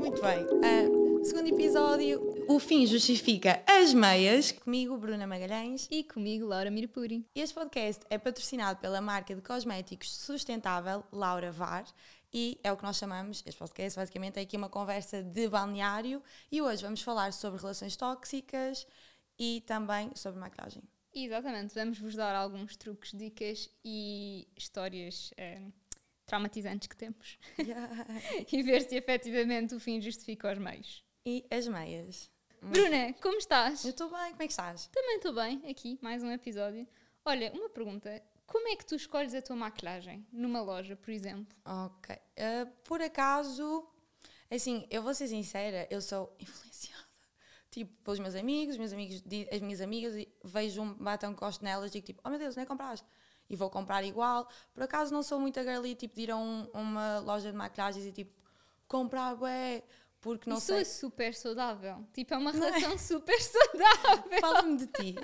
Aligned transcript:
Muito 0.00 0.22
bem. 0.22 0.46
Uh, 0.46 1.22
segundo 1.22 1.48
episódio, 1.48 2.46
o 2.48 2.58
fim 2.58 2.86
justifica 2.86 3.62
as 3.66 3.92
meias. 3.92 4.50
Comigo, 4.50 4.96
Bruna 4.96 5.26
Magalhães. 5.26 5.86
E 5.90 6.02
comigo, 6.02 6.46
Laura 6.46 6.70
Mirpuri. 6.70 7.26
Este 7.34 7.54
podcast 7.54 8.02
é 8.08 8.16
patrocinado 8.16 8.80
pela 8.80 9.02
marca 9.02 9.34
de 9.34 9.42
cosméticos 9.42 10.16
sustentável 10.16 11.04
Laura 11.12 11.52
VAR. 11.52 11.84
E 12.32 12.58
é 12.64 12.72
o 12.72 12.78
que 12.78 12.82
nós 12.82 12.96
chamamos, 12.96 13.42
este 13.44 13.58
podcast 13.58 13.98
basicamente 13.98 14.38
é 14.38 14.40
aqui 14.40 14.56
uma 14.56 14.70
conversa 14.70 15.22
de 15.22 15.46
balneário. 15.48 16.22
E 16.50 16.62
hoje 16.62 16.82
vamos 16.82 17.02
falar 17.02 17.34
sobre 17.34 17.60
relações 17.60 17.94
tóxicas 17.94 18.86
e 19.38 19.62
também 19.66 20.12
sobre 20.14 20.40
maquilhagem. 20.40 20.82
Exatamente, 21.14 21.74
vamos 21.74 21.98
vos 21.98 22.14
dar 22.14 22.34
alguns 22.34 22.74
truques, 22.74 23.10
dicas 23.12 23.68
e 23.84 24.48
histórias 24.56 25.30
eh, 25.36 25.60
traumatizantes 26.30 26.86
que 26.86 26.96
temos 26.96 27.38
Yeah. 27.58 28.06
e 28.50 28.62
ver 28.62 28.82
se 28.82 28.94
efetivamente 28.96 29.74
o 29.74 29.80
fim 29.80 30.00
justifica 30.00 30.52
os 30.52 30.58
meios. 30.58 31.04
E 31.26 31.44
as 31.50 31.66
meias. 31.66 32.30
Bruna, 32.62 33.12
como 33.20 33.36
estás? 33.36 33.84
Eu 33.84 33.90
estou 33.90 34.08
bem, 34.08 34.30
como 34.30 34.42
é 34.42 34.46
que 34.46 34.52
estás? 34.52 34.86
Também 34.88 35.16
estou 35.16 35.34
bem, 35.34 35.62
aqui, 35.68 35.98
mais 36.00 36.22
um 36.22 36.30
episódio. 36.30 36.86
Olha, 37.24 37.52
uma 37.52 37.68
pergunta: 37.68 38.22
como 38.46 38.68
é 38.68 38.76
que 38.76 38.86
tu 38.86 38.94
escolhes 38.94 39.34
a 39.34 39.42
tua 39.42 39.56
maquilhagem? 39.56 40.24
Numa 40.32 40.60
loja, 40.62 40.94
por 40.94 41.10
exemplo? 41.10 41.56
Ok. 41.64 42.14
Uh, 42.14 42.70
por 42.84 43.02
acaso, 43.02 43.88
assim, 44.50 44.86
eu 44.88 45.02
vou 45.02 45.14
ser 45.14 45.26
sincera, 45.26 45.88
eu 45.90 46.00
sou 46.00 46.34
influenciada. 46.38 47.10
Tipo, 47.70 47.92
pelos 48.02 48.20
meus 48.20 48.34
amigos, 48.34 48.74
os 48.74 48.78
meus 48.78 48.92
amigos, 48.92 49.22
as 49.52 49.60
minhas 49.60 49.80
amigas, 49.80 50.14
e 50.14 50.28
vejo 50.44 50.82
um 50.82 50.94
batom 50.94 51.34
que 51.34 51.40
gosto 51.40 51.64
nelas 51.64 51.90
e 51.90 51.94
digo 51.94 52.06
tipo, 52.06 52.20
oh 52.24 52.30
meu 52.30 52.38
Deus, 52.38 52.56
nem 52.56 52.66
compraste? 52.66 53.06
E 53.50 53.56
vou 53.56 53.68
comprar 53.68 54.04
igual. 54.04 54.48
Por 54.72 54.82
acaso 54.84 55.12
não 55.12 55.22
sou 55.22 55.38
muito 55.40 55.58
a 55.58 55.62
girly, 55.64 55.94
tipo, 55.96 56.14
de 56.14 56.22
ir 56.22 56.30
a 56.30 56.36
um- 56.36 56.70
uma 56.72 57.18
loja 57.18 57.50
de 57.50 57.56
maquilhagens 57.56 58.06
e 58.06 58.12
tipo, 58.12 58.32
comprar 58.86 59.34
bué, 59.34 59.82
porque 60.20 60.48
não 60.48 60.56
Isso 60.58 60.66
sei. 60.68 60.82
é 60.82 60.84
super 60.84 61.34
saudável. 61.34 62.06
Tipo, 62.14 62.34
é 62.34 62.36
uma 62.38 62.52
relação 62.52 62.96
super 62.98 63.40
saudável. 63.40 64.40
Fala-me 64.40 64.76
de 64.76 64.86
ti. 64.86 65.16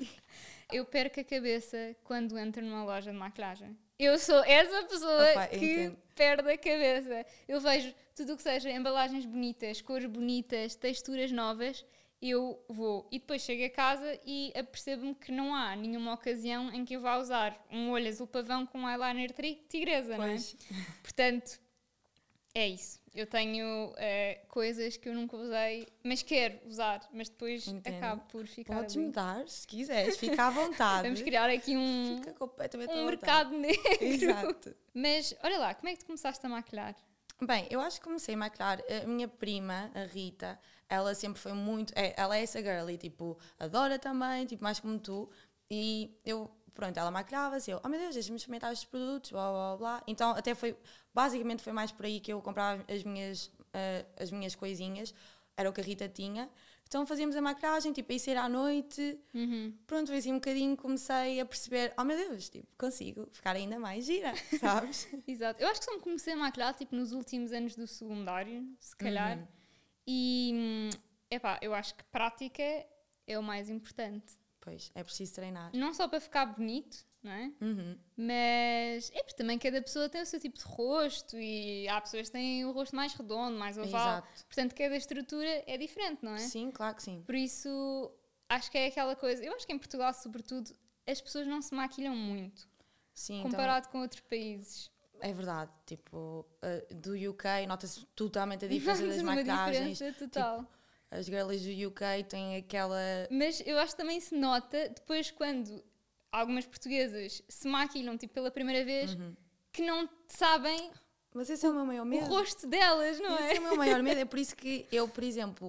Eu 0.72 0.84
perco 0.84 1.20
a 1.20 1.24
cabeça 1.24 1.94
quando 2.02 2.36
entro 2.36 2.60
numa 2.64 2.82
loja 2.84 3.12
de 3.12 3.16
maquilhagem. 3.16 3.78
Eu 3.98 4.18
sou 4.18 4.42
essa 4.44 4.82
pessoa 4.84 5.30
Opa, 5.30 5.46
que 5.46 5.56
entendo. 5.56 5.98
perde 6.14 6.50
a 6.50 6.58
cabeça. 6.58 7.24
Eu 7.46 7.60
vejo 7.60 7.94
tudo 8.14 8.32
o 8.32 8.36
que 8.36 8.42
seja 8.42 8.70
embalagens 8.70 9.24
bonitas, 9.24 9.80
cores 9.80 10.10
bonitas, 10.10 10.74
texturas 10.74 11.30
novas, 11.30 11.86
eu 12.20 12.62
vou. 12.68 13.06
E 13.10 13.18
depois 13.18 13.42
chego 13.42 13.64
a 13.64 13.70
casa 13.70 14.18
e 14.24 14.52
apercebo-me 14.56 15.14
que 15.14 15.30
não 15.30 15.54
há 15.54 15.76
nenhuma 15.76 16.14
ocasião 16.14 16.72
em 16.72 16.84
que 16.84 16.94
eu 16.94 17.00
vá 17.00 17.18
usar 17.18 17.56
um 17.70 17.90
olho 17.90 18.08
azul 18.08 18.26
pavão 18.26 18.66
com 18.66 18.78
um 18.78 18.88
eyeliner 18.88 19.32
tigresa, 19.68 20.16
não 20.16 20.24
é? 20.24 20.28
Pois. 20.28 20.56
Portanto, 21.02 21.60
é 22.54 22.68
isso. 22.68 23.00
Eu 23.14 23.26
tenho 23.26 23.94
eh, 23.96 24.42
coisas 24.48 24.96
que 24.96 25.08
eu 25.08 25.14
nunca 25.14 25.36
usei, 25.36 25.88
mas 26.04 26.22
quero 26.22 26.58
usar, 26.66 27.00
mas 27.12 27.28
depois 27.30 27.66
Entendo. 27.66 27.96
acabo 27.96 28.22
por 28.28 28.46
ficar 28.46 28.76
Podes 28.76 28.96
ali. 28.96 29.06
mudar, 29.06 29.48
se 29.48 29.66
quiseres, 29.66 30.18
fica 30.18 30.46
à 30.46 30.50
vontade. 30.50 31.02
Vamos 31.08 31.22
criar 31.22 31.48
aqui 31.48 31.76
um, 31.76 32.16
Fica 32.18 32.32
completamente 32.34 32.92
um 32.92 33.06
mercado 33.06 33.56
negro. 33.56 33.82
Exato. 34.00 34.74
Mas 34.92 35.34
olha 35.42 35.58
lá, 35.58 35.74
como 35.74 35.88
é 35.88 35.92
que 35.92 36.00
tu 36.00 36.06
começaste 36.06 36.44
a 36.44 36.48
maquilhar? 36.48 36.94
Bem, 37.42 37.66
eu 37.70 37.80
acho 37.80 38.00
que 38.00 38.04
comecei 38.04 38.34
a 38.34 38.38
maquilhar. 38.38 38.82
A 39.02 39.06
minha 39.06 39.28
prima, 39.28 39.90
a 39.94 40.04
Rita, 40.04 40.58
ela 40.88 41.14
sempre 41.14 41.40
foi 41.40 41.52
muito. 41.52 41.92
é, 41.96 42.14
ela 42.16 42.36
é 42.36 42.42
essa 42.42 42.60
girly, 42.62 42.96
tipo, 42.96 43.38
adora 43.58 43.98
também, 43.98 44.46
tipo, 44.46 44.62
mais 44.62 44.80
como 44.80 44.98
tu. 44.98 45.28
E 45.70 46.16
eu, 46.24 46.50
pronto, 46.74 46.96
ela 46.96 47.10
maquilhava-se. 47.10 47.70
Eu, 47.70 47.80
oh 47.84 47.88
meu 47.88 47.98
Deus, 47.98 48.14
deixa-me 48.14 48.36
experimentar 48.36 48.72
estes 48.72 48.88
produtos, 48.88 49.30
blá 49.30 49.50
blá 49.50 49.76
blá. 49.76 50.02
Então, 50.06 50.30
até 50.30 50.54
foi. 50.54 50.76
Basicamente, 51.12 51.62
foi 51.62 51.72
mais 51.72 51.90
por 51.90 52.04
aí 52.06 52.20
que 52.20 52.32
eu 52.32 52.40
comprava 52.42 52.84
as 52.92 53.02
minhas, 53.02 53.50
ah, 53.72 54.04
as 54.22 54.30
minhas 54.30 54.54
coisinhas. 54.54 55.14
Era 55.56 55.70
o 55.70 55.72
que 55.72 55.80
a 55.80 55.84
Rita 55.84 56.08
tinha. 56.08 56.50
Então, 56.86 57.04
fazíamos 57.04 57.34
a 57.34 57.40
maquilhagem, 57.40 57.92
tipo, 57.92 58.12
a 58.12 58.18
ser 58.18 58.36
à 58.36 58.48
noite. 58.48 59.18
Pronto, 59.86 60.06
foi 60.06 60.18
assim 60.18 60.30
um 60.32 60.36
bocadinho. 60.36 60.76
Comecei 60.76 61.40
a 61.40 61.46
perceber, 61.46 61.92
oh 61.98 62.04
meu 62.04 62.16
Deus, 62.16 62.48
tipo, 62.48 62.68
consigo 62.78 63.26
ficar 63.32 63.56
ainda 63.56 63.78
mais 63.78 64.04
gira, 64.04 64.32
sabes? 64.60 65.08
Exato. 65.26 65.60
Eu 65.60 65.68
acho 65.68 65.80
que 65.80 65.86
só 65.86 65.94
me 65.94 66.00
comecei 66.00 66.34
a 66.34 66.36
maquilhar 66.36 66.74
tipo 66.74 66.94
nos 66.94 67.10
últimos 67.12 67.50
anos 67.52 67.74
do 67.74 67.86
secundário, 67.88 68.64
se 68.78 68.94
calhar. 68.94 69.38
Uhum. 69.38 69.55
E 70.06 70.52
hum, 70.54 70.90
epá, 71.30 71.58
eu 71.62 71.74
acho 71.74 71.94
que 71.94 72.04
prática 72.04 72.62
é 73.26 73.38
o 73.38 73.42
mais 73.42 73.68
importante. 73.68 74.34
pois, 74.60 74.90
é 74.94 75.02
preciso 75.02 75.34
treinar. 75.34 75.70
Não 75.74 75.92
só 75.94 76.08
para 76.08 76.20
ficar 76.20 76.46
bonito, 76.46 77.04
não 77.22 77.32
é? 77.32 77.52
Uhum. 77.60 77.98
Mas 78.16 79.10
é 79.12 79.22
porque 79.22 79.36
também 79.36 79.58
cada 79.58 79.82
pessoa 79.82 80.08
tem 80.08 80.22
o 80.22 80.26
seu 80.26 80.40
tipo 80.40 80.56
de 80.56 80.64
rosto 80.64 81.36
e 81.38 81.88
há 81.88 82.00
pessoas 82.00 82.28
que 82.28 82.32
têm 82.32 82.64
o 82.64 82.72
rosto 82.72 82.94
mais 82.94 83.12
redondo, 83.14 83.58
mais 83.58 83.76
oval. 83.76 84.18
Exato. 84.18 84.44
Portanto, 84.46 84.74
cada 84.74 84.96
estrutura 84.96 85.64
é 85.66 85.76
diferente, 85.76 86.24
não 86.24 86.34
é? 86.34 86.38
Sim, 86.38 86.70
claro 86.70 86.94
que 86.94 87.02
sim. 87.02 87.22
Por 87.26 87.34
isso, 87.34 88.12
acho 88.48 88.70
que 88.70 88.78
é 88.78 88.86
aquela 88.86 89.16
coisa. 89.16 89.44
Eu 89.44 89.54
acho 89.54 89.66
que 89.66 89.72
em 89.72 89.78
Portugal, 89.78 90.14
sobretudo, 90.14 90.72
as 91.06 91.20
pessoas 91.20 91.46
não 91.46 91.60
se 91.60 91.74
maquilham 91.74 92.14
muito 92.14 92.68
Sim, 93.12 93.40
então, 93.40 93.50
comparado 93.50 93.88
com 93.88 94.00
outros 94.00 94.20
países. 94.22 94.90
É 95.20 95.32
verdade. 95.32 95.70
Tipo, 95.86 96.46
uh, 96.62 96.94
do 96.94 97.12
UK 97.30 97.66
nota-se 97.66 98.04
totalmente 98.14 98.64
a 98.64 98.68
diferença 98.68 99.06
das 99.06 99.16
uma 99.18 99.34
maquilhagens. 99.34 99.92
diferença 99.98 100.18
total. 100.18 100.64
As 101.10 101.26
girlies 101.26 101.62
do 101.62 101.88
UK 101.88 102.24
têm 102.28 102.56
aquela. 102.56 102.98
Mas 103.30 103.62
eu 103.64 103.78
acho 103.78 103.92
que 103.92 103.98
também 103.98 104.20
se 104.20 104.34
nota 104.34 104.88
depois 104.88 105.30
quando 105.30 105.82
algumas 106.32 106.66
portuguesas 106.66 107.42
se 107.48 107.68
maquilham 107.68 108.16
tipo, 108.18 108.34
pela 108.34 108.50
primeira 108.50 108.84
vez 108.84 109.14
Uhum. 109.14 109.34
que 109.72 109.82
não 109.82 110.08
sabem 110.26 110.90
Mas 111.32 111.48
esse 111.48 111.64
é 111.64 111.70
o 111.70 111.74
meu 111.74 111.86
maior 111.86 112.02
o 112.02 112.06
medo. 112.06 112.26
rosto 112.26 112.66
delas, 112.66 113.18
não 113.20 113.34
Esse 113.36 113.42
é? 113.44 113.56
é 113.56 113.60
o 113.60 113.62
meu 113.62 113.76
maior 113.76 114.02
medo. 114.02 114.20
É 114.20 114.24
por 114.24 114.38
isso 114.38 114.56
que 114.56 114.86
eu, 114.92 115.08
por 115.08 115.22
exemplo, 115.22 115.68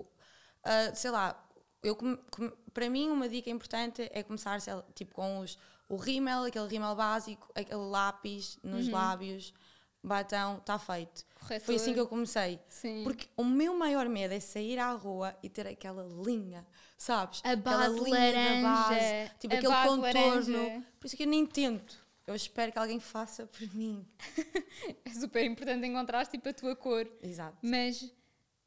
uh, 0.65 0.95
sei 0.95 1.11
lá, 1.11 1.41
eu 1.83 1.95
come- 1.95 2.19
come- 2.31 2.51
para 2.73 2.89
mim 2.89 3.09
uma 3.09 3.29
dica 3.29 3.49
importante 3.49 4.09
é 4.11 4.23
começar 4.23 4.59
sei 4.59 4.73
tipo, 4.95 5.13
com 5.13 5.39
os, 5.39 5.57
o 5.89 5.95
rímel, 5.95 6.43
aquele 6.43 6.67
rímel 6.67 6.95
básico, 6.95 7.51
aquele 7.55 7.81
lápis 7.81 8.59
nos 8.63 8.87
lábios, 8.89 9.53
batom, 10.03 10.57
está 10.57 10.77
feito. 10.77 11.25
Foi 11.39 11.59
Corretor. 11.59 11.75
assim 11.75 11.93
que 11.93 11.99
eu 11.99 12.07
comecei. 12.07 12.59
Sim. 12.67 13.03
Porque 13.03 13.27
o 13.37 13.43
meu 13.43 13.75
maior 13.77 14.07
medo 14.09 14.33
é 14.33 14.39
sair 14.39 14.79
à 14.79 14.91
rua 14.91 15.35
e 15.41 15.49
ter 15.49 15.67
aquela 15.67 16.03
linha, 16.25 16.65
sabes? 16.97 17.41
A 17.43 17.51
aquela 17.51 17.87
linha 17.87 18.19
laranja, 18.19 18.55
da 18.55 18.61
base, 18.61 19.31
tipo 19.39 19.55
aquele 19.55 19.73
contorno. 19.73 20.01
laranja. 20.01 20.83
Por 20.99 21.07
isso 21.07 21.17
que 21.17 21.23
eu 21.23 21.27
nem 21.27 21.45
tento. 21.45 22.05
Eu 22.25 22.35
espero 22.35 22.73
que 22.73 22.79
alguém 22.79 22.99
faça 22.99 23.47
por 23.47 23.73
mim. 23.73 24.05
É 25.05 25.09
super 25.09 25.43
importante 25.43 25.87
encontrar 25.87 26.25
tipo 26.27 26.47
a 26.49 26.53
tua 26.53 26.75
cor. 26.75 27.09
Exato. 27.21 27.57
Mas 27.61 28.13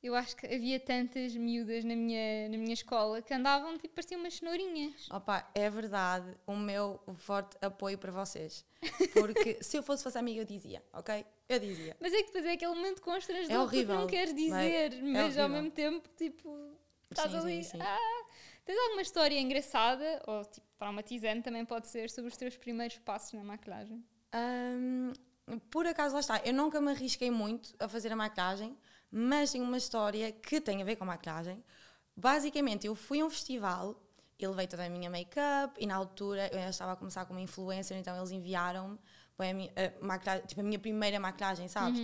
eu 0.03 0.15
acho 0.15 0.35
que 0.37 0.47
havia 0.47 0.81
tantas 0.81 1.37
miúdas 1.37 1.85
na 1.85 1.95
minha, 1.95 2.49
na 2.49 2.57
minha 2.57 2.73
escola 2.73 3.21
que 3.21 3.35
andavam 3.35 3.77
tipo 3.77 3.95
pareciam 3.95 4.21
umas 4.21 4.35
cenourinhas. 4.35 5.09
Opa, 5.11 5.49
é 5.55 5.69
verdade, 5.69 6.35
o 6.47 6.57
meu 6.57 7.01
forte 7.15 7.57
apoio 7.61 7.99
para 7.99 8.11
vocês. 8.11 8.65
Porque 9.13 9.59
se 9.63 9.77
eu 9.77 9.83
fosse 9.83 10.03
vossa 10.03 10.19
amiga, 10.19 10.41
eu 10.41 10.45
dizia, 10.45 10.83
ok? 10.93 11.25
Eu 11.49 11.59
dizia. 11.59 11.97
Mas 12.01 12.13
é 12.15 12.19
que 12.19 12.27
depois 12.27 12.45
é 12.47 12.53
aquele 12.53 12.75
momento 12.75 13.03
constrangedor 13.03 13.57
É 13.57 13.59
horrível, 13.59 13.95
não 13.97 14.07
queres 14.07 14.33
não 14.33 14.39
dizer, 14.39 14.93
é? 14.95 14.97
É 14.97 15.03
mas 15.03 15.39
ao 15.39 15.49
mesmo 15.49 15.71
tempo, 15.71 16.09
tipo, 16.17 16.73
estás 17.11 17.31
Sim, 17.33 17.39
ali. 17.39 17.65
sim, 17.65 17.71
sim. 17.73 17.83
Ah, 17.83 18.25
tens 18.65 18.79
alguma 18.79 19.03
história 19.03 19.39
engraçada 19.39 20.23
ou 20.27 20.45
tipo 20.45 20.67
traumatizante 20.79 21.43
também 21.43 21.65
pode 21.65 21.89
ser 21.89 22.09
sobre 22.09 22.31
os 22.31 22.37
teus 22.39 22.57
primeiros 22.57 22.97
passos 22.99 23.35
na 23.35 23.45
maquilhagem? 23.45 24.03
Hum, 24.35 25.13
por 25.71 25.87
acaso, 25.87 26.15
lá 26.15 26.21
está, 26.21 26.41
eu 26.45 26.55
nunca 26.55 26.81
me 26.81 26.91
arrisquei 26.91 27.31
muito 27.31 27.75
a 27.79 27.87
fazer 27.87 28.13
a 28.13 28.17
maquilhagem, 28.17 28.75
mas 29.11 29.53
tenho 29.53 29.65
uma 29.65 29.77
história 29.77 30.31
que 30.31 30.61
tem 30.61 30.81
a 30.81 30.85
ver 30.85 30.97
com 30.97 31.05
a 31.05 31.09
maquilhagem. 31.09 31.63
Basicamente, 32.17 32.87
eu 32.87 32.95
fui 32.95 33.21
a 33.21 33.25
um 33.25 33.31
festival 33.31 34.01
e 34.39 34.47
levei 34.47 34.67
toda 34.67 34.85
a 34.85 34.89
minha 34.89 35.11
make-up 35.11 35.75
e 35.79 35.87
na 35.87 35.97
altura 35.97 36.49
eu 36.53 36.59
ainda 36.59 36.71
estava 36.71 36.93
a 36.93 36.97
começar 36.97 37.25
como 37.27 37.39
influencer, 37.39 37.97
então 37.97 38.17
eles 38.17 38.31
enviaram-me 38.31 38.99
a, 39.77 40.35
a 40.35 40.39
tipo, 40.41 40.61
a 40.61 40.65
minha 40.65 40.79
primeira 40.79 41.19
maquilhagem, 41.21 41.69
sabes? 41.69 41.99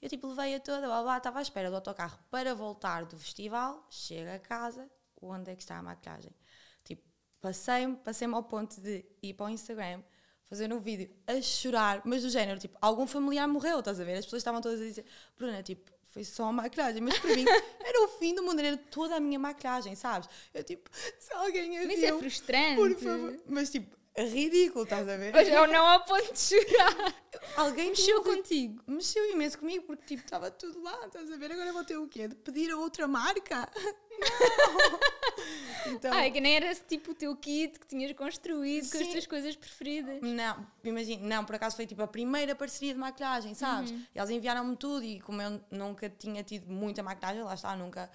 Eu 0.00 0.08
tipo 0.08 0.28
levei-a 0.28 0.60
toda, 0.60 0.86
blá, 0.86 1.02
blá, 1.02 1.16
estava 1.18 1.38
à 1.40 1.42
espera 1.42 1.68
do 1.68 1.76
autocarro 1.76 2.18
para 2.30 2.54
voltar 2.54 3.04
do 3.04 3.18
festival, 3.18 3.86
chego 3.90 4.30
a 4.30 4.38
casa, 4.38 4.88
onde 5.20 5.50
é 5.50 5.56
que 5.56 5.62
está 5.62 5.78
a 5.78 5.82
maquilhagem? 5.82 6.32
Tipo, 6.84 7.02
passei-me, 7.40 7.96
passei-me 7.96 8.34
ao 8.34 8.42
ponto 8.42 8.80
de 8.80 9.04
ir 9.22 9.34
para 9.34 9.46
o 9.46 9.48
Instagram, 9.50 10.02
fazer 10.48 10.72
um 10.72 10.80
vídeo 10.80 11.14
a 11.26 11.40
chorar, 11.42 12.02
mas 12.04 12.22
do 12.22 12.30
género, 12.30 12.58
tipo, 12.58 12.78
algum 12.80 13.06
familiar 13.06 13.46
morreu, 13.46 13.80
estás 13.80 14.00
a 14.00 14.04
ver? 14.04 14.14
As 14.16 14.24
pessoas 14.24 14.40
estavam 14.40 14.60
todas 14.60 14.80
a 14.80 14.84
dizer, 14.84 15.04
Bruna, 15.36 15.62
tipo, 15.62 15.90
foi 16.12 16.24
só 16.24 16.50
maquilhagem, 16.52 17.00
mas 17.00 17.18
para 17.18 17.34
mim 17.34 17.44
era 17.84 18.04
o 18.04 18.08
fim 18.08 18.34
do 18.34 18.42
mundo, 18.42 18.60
era 18.60 18.76
toda 18.76 19.16
a 19.16 19.20
minha 19.20 19.38
maquilhagem, 19.38 19.94
sabes? 19.94 20.28
Eu 20.52 20.62
tipo, 20.64 20.90
se 21.18 21.32
alguém 21.32 21.78
a 21.78 21.86
Mas 21.86 21.96
isso 21.96 22.04
é 22.04 22.08
viu, 22.08 22.18
frustrante. 22.18 22.76
por 22.76 22.94
favor. 22.96 23.40
Mas 23.46 23.70
tipo, 23.70 23.96
ridículo, 24.24 24.84
estás 24.84 25.08
a 25.08 25.16
ver? 25.16 25.32
Mas 25.32 25.48
eu 25.48 25.66
não 25.66 25.86
ao 25.86 26.04
ponto 26.04 26.32
de 26.32 26.38
chorar. 26.38 27.14
Alguém 27.56 27.90
Mexeu 27.90 28.22
tinha- 28.22 28.36
contigo. 28.36 28.82
Mexeu 28.86 29.30
imenso 29.30 29.58
comigo 29.58 29.84
porque 29.86 30.04
tipo 30.06 30.22
estava 30.24 30.50
tudo 30.50 30.82
lá, 30.82 31.06
estás 31.06 31.30
a 31.30 31.36
ver? 31.36 31.52
Agora 31.52 31.72
vou 31.72 31.84
ter 31.84 31.96
o 31.96 32.06
quê? 32.08 32.28
De 32.28 32.34
pedir 32.34 32.70
a 32.70 32.76
outra 32.76 33.06
marca? 33.08 33.68
Não! 34.20 35.92
então, 35.94 36.12
é 36.14 36.30
que 36.30 36.40
nem 36.40 36.56
era 36.56 36.74
tipo 36.74 37.12
o 37.12 37.14
teu 37.14 37.34
kit 37.36 37.78
que 37.78 37.86
tinhas 37.86 38.12
construído 38.12 38.90
com 38.90 38.98
as 38.98 39.04
Sim. 39.06 39.12
tuas 39.12 39.26
coisas 39.26 39.56
preferidas. 39.56 40.20
não, 40.20 40.66
imagina, 40.84 41.26
não, 41.36 41.44
por 41.44 41.54
acaso 41.54 41.76
foi 41.76 41.86
tipo 41.86 42.02
a 42.02 42.06
primeira 42.06 42.54
parceria 42.54 42.92
de 42.92 43.00
maquilhagem, 43.00 43.54
sabes? 43.54 43.90
Uhum. 43.90 44.04
E 44.14 44.18
eles 44.18 44.30
enviaram-me 44.30 44.76
tudo 44.76 45.02
e 45.04 45.20
como 45.20 45.40
eu 45.40 45.60
nunca 45.70 46.08
tinha 46.10 46.42
tido 46.44 46.70
muita 46.70 47.02
maquilhagem, 47.02 47.42
lá 47.42 47.54
está, 47.54 47.74
nunca 47.74 48.10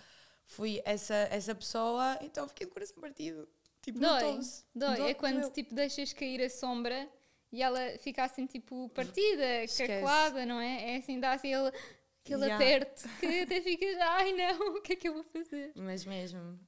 fui 0.46 0.80
essa, 0.86 1.16
essa 1.32 1.56
pessoa, 1.56 2.18
então 2.22 2.48
fiquei 2.48 2.68
de 2.68 2.74
coração 2.74 2.98
partido. 3.02 3.48
Tipo, 3.86 4.00
Dói, 4.00 4.40
dói. 4.74 4.98
Dói, 4.98 5.10
É 5.12 5.14
quando 5.14 5.48
tipo 5.52 5.76
deixas 5.76 6.12
cair 6.12 6.42
a 6.42 6.50
sombra 6.50 7.08
e 7.52 7.62
ela 7.62 7.80
fica 8.00 8.24
assim 8.24 8.48
tipo 8.48 8.90
partida, 8.90 9.64
Esquece. 9.64 10.46
não 10.48 10.60
é? 10.60 10.94
É 10.94 10.98
assim, 10.98 11.20
dá 11.20 11.34
assim 11.34 11.54
ele, 11.54 11.72
aquele 12.24 12.48
Ya. 12.48 12.56
aperto 12.56 13.08
que 13.20 13.42
até 13.42 13.62
ficas, 13.62 13.96
ai 14.00 14.34
não, 14.34 14.78
o 14.78 14.82
que 14.82 14.94
é 14.94 14.96
que 14.96 15.08
eu 15.08 15.14
vou 15.14 15.24
fazer? 15.24 15.72
Mas 15.76 16.04
mesmo. 16.04 16.60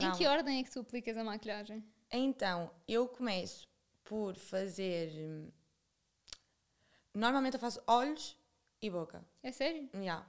Em 0.00 0.10
que 0.12 0.26
ordem 0.26 0.58
é 0.58 0.64
que 0.64 0.70
tu 0.72 0.80
aplicas 0.80 1.16
a 1.16 1.22
maquilhagem? 1.22 1.84
Então, 2.10 2.68
eu 2.88 3.06
começo 3.06 3.68
por 4.02 4.34
fazer. 4.36 5.10
hum, 5.16 5.48
Normalmente 7.14 7.54
eu 7.54 7.60
faço 7.60 7.80
olhos 7.86 8.36
e 8.82 8.90
boca. 8.90 9.24
É 9.42 9.52
sério? 9.52 9.88
Yeah. 9.94 10.26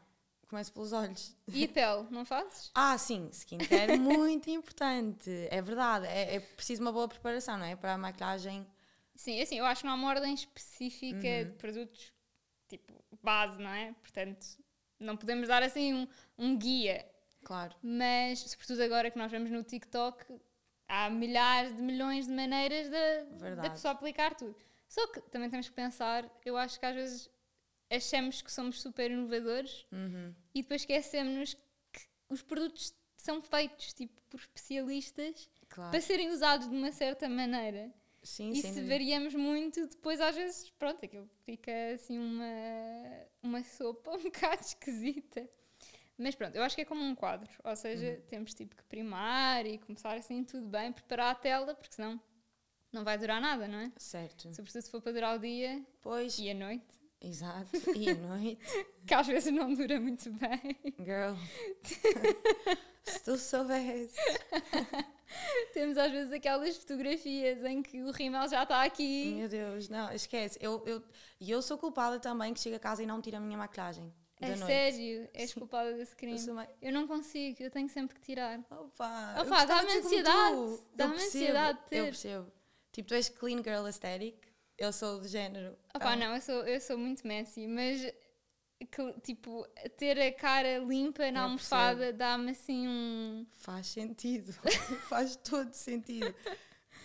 Começo 0.47 0.71
pelos 0.71 0.93
olhos. 0.93 1.35
E 1.47 1.65
a 1.65 1.67
pele, 1.67 2.07
não 2.11 2.23
fazes? 2.25 2.71
Ah, 2.75 2.97
sim, 2.97 3.29
skincare 3.31 3.93
é 3.93 3.97
muito 3.97 4.49
importante. 4.49 5.29
É 5.49 5.61
verdade. 5.61 6.05
É, 6.07 6.35
é 6.35 6.39
preciso 6.39 6.81
uma 6.81 6.91
boa 6.91 7.07
preparação, 7.07 7.57
não 7.57 7.65
é? 7.65 7.75
Para 7.75 7.93
a 7.93 7.97
maquilhagem. 7.97 8.65
Sim, 9.15 9.41
assim, 9.41 9.57
eu 9.57 9.65
acho 9.65 9.81
que 9.81 9.87
não 9.87 9.93
há 9.93 9.95
uma 9.97 10.07
ordem 10.09 10.33
específica 10.33 11.17
Uhum. 11.17 11.43
de 11.45 11.51
produtos 11.57 12.13
tipo 12.67 12.93
base, 13.23 13.57
não 13.59 13.69
é? 13.69 13.93
Portanto, 14.01 14.45
não 14.99 15.15
podemos 15.17 15.47
dar 15.47 15.63
assim 15.63 15.93
um, 15.93 16.07
um 16.37 16.57
guia. 16.57 17.05
Claro. 17.43 17.75
Mas, 17.81 18.39
sobretudo 18.39 18.81
agora 18.83 19.09
que 19.11 19.17
nós 19.17 19.31
vemos 19.31 19.49
no 19.51 19.63
TikTok, 19.63 20.25
há 20.87 21.09
milhares 21.09 21.75
de 21.75 21.81
milhões 21.81 22.27
de 22.27 22.33
maneiras 22.33 22.89
da 22.89 23.69
pessoa 23.69 23.93
aplicar 23.93 24.35
tudo. 24.35 24.55
Só 24.87 25.05
que 25.07 25.21
também 25.21 25.49
temos 25.49 25.67
que 25.67 25.73
pensar, 25.75 26.29
eu 26.45 26.55
acho 26.57 26.79
que 26.79 26.85
às 26.85 26.95
vezes 26.95 27.29
achamos 27.89 28.41
que 28.41 28.51
somos 28.51 28.81
super 28.81 29.11
inovadores 29.11 29.85
Uhum. 29.91 30.33
e 30.53 30.61
depois 30.61 30.81
esquecemos 30.81 31.53
que 31.93 32.01
os 32.29 32.41
produtos 32.41 32.93
são 33.17 33.41
feitos 33.41 33.93
tipo, 33.93 34.19
por 34.29 34.39
especialistas 34.39 35.49
Claro. 35.69 35.91
para 35.91 36.01
serem 36.01 36.29
usados 36.29 36.69
de 36.69 36.75
uma 36.75 36.91
certa 36.91 37.27
maneira. 37.29 37.93
Sim, 38.23 38.49
E 38.51 38.55
se 38.55 38.67
dúvida. 38.69 38.87
variamos 38.87 39.35
muito, 39.35 39.85
depois 39.87 40.19
às 40.19 40.35
vezes, 40.35 40.69
pronto, 40.79 41.03
aquilo 41.05 41.29
fica 41.45 41.71
assim 41.93 42.17
uma, 42.17 42.45
uma 43.43 43.63
sopa 43.63 44.11
um 44.17 44.23
bocado 44.23 44.61
esquisita. 44.61 45.47
Mas 46.17 46.33
pronto, 46.33 46.55
eu 46.55 46.63
acho 46.63 46.75
que 46.75 46.81
é 46.81 46.85
como 46.85 47.03
um 47.03 47.13
quadro, 47.13 47.49
ou 47.63 47.75
seja, 47.75 48.15
Uhum. 48.15 48.21
temos 48.27 48.53
tipo 48.53 48.75
que 48.75 48.83
primar 48.85 49.65
e 49.65 49.77
começar 49.77 50.15
assim 50.17 50.43
tudo 50.43 50.67
bem, 50.67 50.91
preparar 50.91 51.31
a 51.31 51.35
tela, 51.35 51.75
porque 51.75 51.93
senão 51.93 52.19
não 52.91 53.03
vai 53.03 53.17
durar 53.17 53.41
nada, 53.41 53.67
não 53.67 53.79
é? 53.79 53.91
Certo. 53.97 54.53
Sobretudo 54.53 54.81
se 54.81 54.89
for 54.91 55.01
para 55.01 55.11
durar 55.11 55.35
o 55.35 55.39
dia 55.39 55.85
Pois, 56.01 56.39
e 56.39 56.49
a 56.49 56.53
noite, 56.53 56.85
exato. 57.27 57.69
E 57.95 58.09
à 58.09 58.15
noite, 58.15 58.59
que 59.05 59.13
às 59.13 59.27
vezes 59.27 59.53
não 59.53 59.73
dura 59.73 59.99
muito 59.99 60.29
bem. 60.31 60.77
girl. 60.99 61.35
Se 63.05 63.23
tu 63.23 63.37
soubesse. 63.37 64.15
Temos 65.73 65.97
às 65.97 66.11
vezes 66.11 66.31
aquelas 66.31 66.75
fotografias 66.77 67.63
em 67.63 67.81
que 67.83 68.01
o 68.01 68.11
rímel 68.11 68.47
já 68.47 68.63
está 68.63 68.83
aqui. 68.83 69.33
Meu 69.35 69.47
Deus, 69.49 69.89
não, 69.89 70.11
esquece. 70.11 70.57
Eu, 70.61 70.81
eu, 70.87 71.03
e 71.39 71.51
eu 71.51 71.61
sou 71.61 71.77
culpada 71.77 72.19
também 72.19 72.53
que 72.53 72.59
chego 72.59 72.75
a 72.77 72.79
casa 72.79 73.03
e 73.03 73.05
não 73.05 73.21
tiro 73.21 73.37
a 73.37 73.39
minha 73.39 73.57
maquilhagem. 73.57 74.11
É 74.41 74.47
noite. 74.49 74.65
sério, 74.65 75.29
és 75.33 75.51
Sim. 75.51 75.59
culpada 75.59 75.93
desse 75.93 76.11
Eu 76.13 76.17
crime. 76.17 76.39
sou 76.39 76.53
uma- 76.53 76.67
Eu 76.81 76.91
não 76.91 77.07
consigo, 77.07 77.61
eu 77.63 77.71
tenho 77.71 77.87
sempre 77.89 78.15
que 78.15 78.21
tirar. 78.21 78.59
Opa, 78.69 79.35
Opa, 79.41 79.61
eu 79.61 79.67
dá-me 79.67 79.91
ansiedade, 79.97 80.79
dá-me 80.95 81.13
Eu 81.15 81.19
ansiedade 81.25 81.77
de 81.77 81.83
Eu 81.83 81.89
ter. 81.89 82.03
percebo. 82.05 82.51
Tipo, 82.91 83.07
tu 83.09 83.13
és 83.13 83.29
clean 83.29 83.57
girl 83.63 83.85
aesthetic, 83.85 84.35
eu 84.77 84.91
sou 84.93 85.19
do 85.19 85.27
género. 85.27 85.77
Opá, 85.93 86.11
ah, 86.11 86.15
não, 86.15 86.35
eu 86.35 86.41
sou, 86.41 86.63
eu 86.67 86.79
sou 86.81 86.97
muito 86.97 87.25
messy, 87.27 87.67
mas 87.67 88.01
que, 88.91 89.13
tipo, 89.21 89.65
ter 89.97 90.19
a 90.19 90.33
cara 90.33 90.79
limpa 90.79 91.31
na 91.31 91.41
Eu 91.41 91.43
almofada 91.45 92.11
dá-me 92.11 92.51
assim 92.51 92.87
um. 92.87 93.45
Faz 93.57 93.87
sentido. 93.87 94.53
faz 95.09 95.35
todo 95.37 95.73
sentido. 95.73 96.33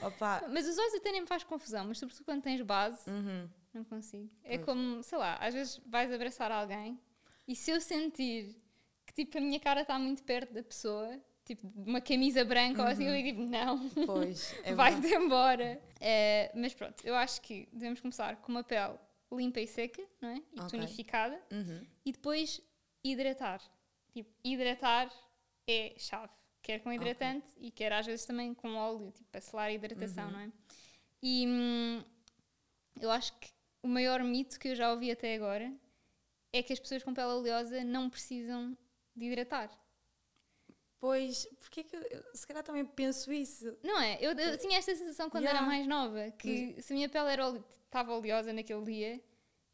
Opa, 0.03 0.45
Mas 0.49 0.67
os 0.67 0.79
olhos 0.79 0.95
até 0.95 1.13
nem 1.13 1.21
me 1.23 1.27
faz 1.27 1.45
confusão, 1.45 1.85
mas 1.87 1.99
sobretudo 1.99 2.25
quando 2.25 2.43
tens 2.43 2.61
base, 2.63 3.09
uhum, 3.09 3.49
não 3.75 3.85
consigo. 3.85 4.31
É 4.43 4.57
Pois. 4.57 4.65
como, 4.65 5.03
sei 5.03 5.19
lá, 5.19 5.37
às 5.37 5.53
vezes 5.53 5.81
vais 5.87 6.11
abraçar 6.13 6.51
alguém 6.51 6.99
e 7.47 7.55
se 7.55 7.71
eu 7.71 7.81
sentir 7.81 8.57
que 9.05 9.13
tipo 9.13 9.37
a 9.37 9.41
minha 9.41 9.61
cara 9.61 9.83
está 9.83 9.99
muito 9.99 10.23
perto 10.23 10.55
da 10.55 10.63
pessoa, 10.63 11.21
tipo 11.57 11.67
uma 11.77 12.01
camisa 12.01 12.45
branca 12.45 12.83
ou 12.83 12.89
assim, 12.89 13.05
eu 13.05 13.15
digo 13.15 13.41
tipo, 13.41 13.51
não. 13.51 13.89
pois, 14.07 14.55
é 14.63 14.75
vai-te 14.75 15.07
embora. 15.15 15.81
Eh, 16.01 16.51
mas 16.55 16.73
pronto, 16.75 17.05
eu 17.05 17.15
acho 17.15 17.41
que 17.41 17.69
devemos 17.73 18.01
começar 18.01 18.37
com 18.37 18.53
uma 18.53 18.63
pele 18.63 18.97
limpa 19.33 19.61
e 19.61 19.67
seca, 19.67 20.03
não 20.21 20.29
é? 20.31 20.37
E 20.37 20.61
Ok. 20.61 20.71
tonificada. 20.71 21.41
Uhum, 21.53 21.85
E 22.05 22.13
depois 22.13 22.61
hidratar. 23.03 23.61
Tipo, 24.13 24.31
hidratar 24.45 25.11
é 25.69 25.95
chave. 25.99 26.33
Quer 26.63 26.81
com 26.81 26.93
hidratante 26.93 27.47
e 27.59 27.71
quer 27.71 27.93
às 27.93 28.05
vezes 28.07 28.25
também 28.27 28.53
com 28.55 28.75
óleo, 28.75 29.11
tipo, 29.13 29.29
para 29.31 29.41
selar 29.41 29.67
a 29.69 29.73
hidratação, 29.73 30.27
Uhum. 30.27 30.31
não 30.33 30.41
é? 30.41 30.53
E 31.23 31.47
hum, 31.47 32.05
eu 33.01 33.11
acho 33.11 33.33
que 33.39 33.49
o 33.83 33.89
maior 33.89 34.23
mito 34.23 34.59
que 34.59 34.69
eu 34.69 34.75
já 34.77 34.93
ouvi 34.93 35.11
até 35.11 35.35
agora 35.35 35.73
é 36.53 36.63
que 36.63 36.73
as 36.73 36.79
pessoas 36.81 37.03
com 37.03 37.15
pele 37.15 37.29
oleosa 37.29 37.83
não 37.85 38.11
precisam 38.11 38.77
de 39.17 39.25
hidratar. 39.27 39.71
Pois, 41.01 41.49
porque 41.59 41.81
é 41.81 41.83
que 41.83 41.97
eu, 41.97 42.25
se 42.35 42.47
calhar 42.47 42.63
também 42.63 42.85
penso 42.85 43.33
isso? 43.33 43.75
Não 43.83 43.99
é? 43.99 44.19
Eu, 44.21 44.33
eu 44.33 44.59
tinha 44.59 44.77
esta 44.79 44.95
sensação 44.95 45.31
quando 45.31 45.45
Yeah. 45.45 45.59
era 45.61 45.67
mais 45.67 45.87
nova, 45.87 46.31
que 46.33 46.77
se 46.81 46.93
a 46.93 46.95
minha 46.97 47.09
pele 47.09 47.33
era 47.33 47.65
estava 47.87 48.15
oleosa 48.15 48.53
naquele 48.53 48.85
dia, 48.85 49.21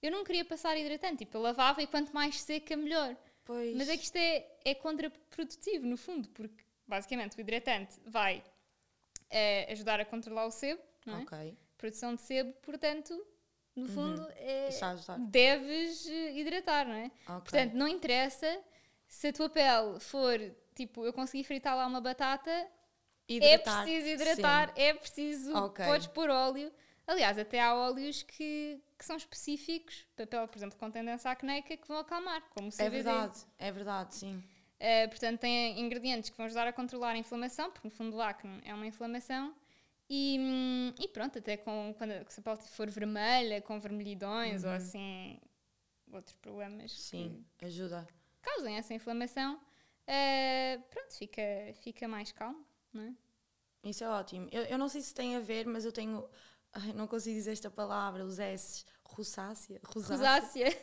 eu 0.00 0.12
não 0.12 0.22
queria 0.22 0.44
passar 0.44 0.76
hidratante. 0.78 1.24
Tipo, 1.24 1.38
eu 1.38 1.42
lavava 1.42 1.82
e 1.82 1.86
quanto 1.88 2.14
mais 2.14 2.40
seca, 2.40 2.76
melhor. 2.76 3.16
Pois, 3.44 3.76
Mas 3.76 3.88
é 3.88 3.96
que 3.96 4.04
isto 4.04 4.16
é, 4.16 4.46
é 4.64 4.74
contraprodutivo, 4.74 5.84
no 5.84 5.96
fundo, 5.96 6.28
porque 6.28 6.64
basicamente 6.86 7.36
o 7.36 7.40
hidratante 7.40 7.98
vai 8.06 8.42
eh, 9.28 9.66
ajudar 9.72 10.00
a 10.00 10.04
controlar 10.04 10.46
o 10.46 10.50
sebo, 10.50 10.80
não 11.04 11.18
é? 11.18 11.22
ok, 11.22 11.58
Produção 11.76 12.14
de 12.14 12.22
sebo, 12.22 12.52
portanto, 12.62 13.20
no 13.74 13.88
fundo, 13.88 14.26
é, 14.36 14.70
deves 15.28 16.06
eh, 16.08 16.38
hidratar, 16.38 16.86
não 16.86 16.94
é? 16.94 17.06
Ok, 17.28 17.40
Portanto, 17.42 17.74
não 17.74 17.86
interessa 17.88 18.60
se 19.06 19.28
a 19.28 19.32
tua 19.32 19.48
pele 19.48 20.00
for 20.00 20.38
tipo, 20.76 21.04
eu 21.04 21.12
consegui 21.12 21.42
fritar 21.42 21.74
lá 21.76 21.86
uma 21.86 22.00
batata, 22.00 22.50
é 22.50 22.68
Hidratar, 23.28 23.82
preciso 23.82 24.06
hidratar, 24.08 24.68
sim. 24.68 24.74
é 24.82 24.94
preciso, 24.94 25.56
Ok. 25.56 25.84
podes 25.84 26.06
pôr 26.06 26.30
óleo. 26.30 26.70
Aliás, 27.06 27.38
até 27.38 27.60
há 27.60 27.74
óleos 27.74 28.22
que, 28.22 28.80
que 28.98 29.04
são 29.04 29.16
específicos 29.16 30.06
para 30.14 30.26
pele, 30.26 30.46
por 30.46 30.56
exemplo, 30.56 30.78
com 30.78 30.90
tendência 30.90 31.30
acnéica, 31.30 31.76
que 31.76 31.88
vão 31.88 31.98
acalmar, 31.98 32.42
como 32.50 32.68
o 32.68 32.70
CBD. 32.72 32.84
É 32.86 32.90
verdade, 32.90 33.38
é 33.58 33.72
verdade, 33.72 34.14
sim. 34.14 34.42
Uh, 34.78 35.08
portanto, 35.08 35.40
tem 35.40 35.80
ingredientes 35.80 36.28
que 36.30 36.36
vão 36.36 36.46
ajudar 36.46 36.66
a 36.68 36.72
controlar 36.72 37.10
a 37.12 37.16
inflamação, 37.18 37.70
porque 37.70 37.86
no 37.88 37.90
fundo 37.90 38.16
o 38.16 38.20
acne 38.20 38.60
é 38.64 38.74
uma 38.74 38.86
inflamação. 38.86 39.54
E, 40.08 40.36
hum, 40.38 40.94
e 41.00 41.08
pronto, 41.08 41.38
até 41.38 41.56
com, 41.56 41.94
quando 41.96 42.12
se 42.28 42.38
a 42.40 42.42
pele 42.42 42.58
for 42.68 42.88
vermelha, 42.90 43.60
com 43.62 43.78
vermelhidões 43.80 44.62
ou 44.64 44.70
assim, 44.70 45.40
outros 46.12 46.36
problemas 46.36 46.92
Sim, 46.92 47.44
ajuda. 47.62 48.06
causem 48.42 48.76
essa 48.76 48.94
inflamação, 48.94 49.58
uh, 50.08 50.82
pronto, 50.90 51.14
fica, 51.16 51.42
fica 51.82 52.08
mais 52.08 52.32
calmo, 52.32 52.64
não 52.92 53.02
é? 53.02 53.14
Isso 53.84 54.02
é 54.04 54.08
ótimo. 54.08 54.48
Eu, 54.50 54.62
eu 54.64 54.78
não 54.78 54.88
sei 54.88 55.00
se 55.00 55.14
tem 55.14 55.36
a 55.36 55.40
ver, 55.40 55.66
mas 55.66 55.84
eu 55.84 55.92
tenho. 55.92 56.28
Ai, 56.72 56.92
não 56.92 57.06
consigo 57.06 57.36
dizer 57.36 57.52
esta 57.52 57.70
palavra, 57.70 58.24
os 58.24 58.38
S. 58.38 58.84
Rosácea? 59.04 59.80
Rosácea. 59.84 60.66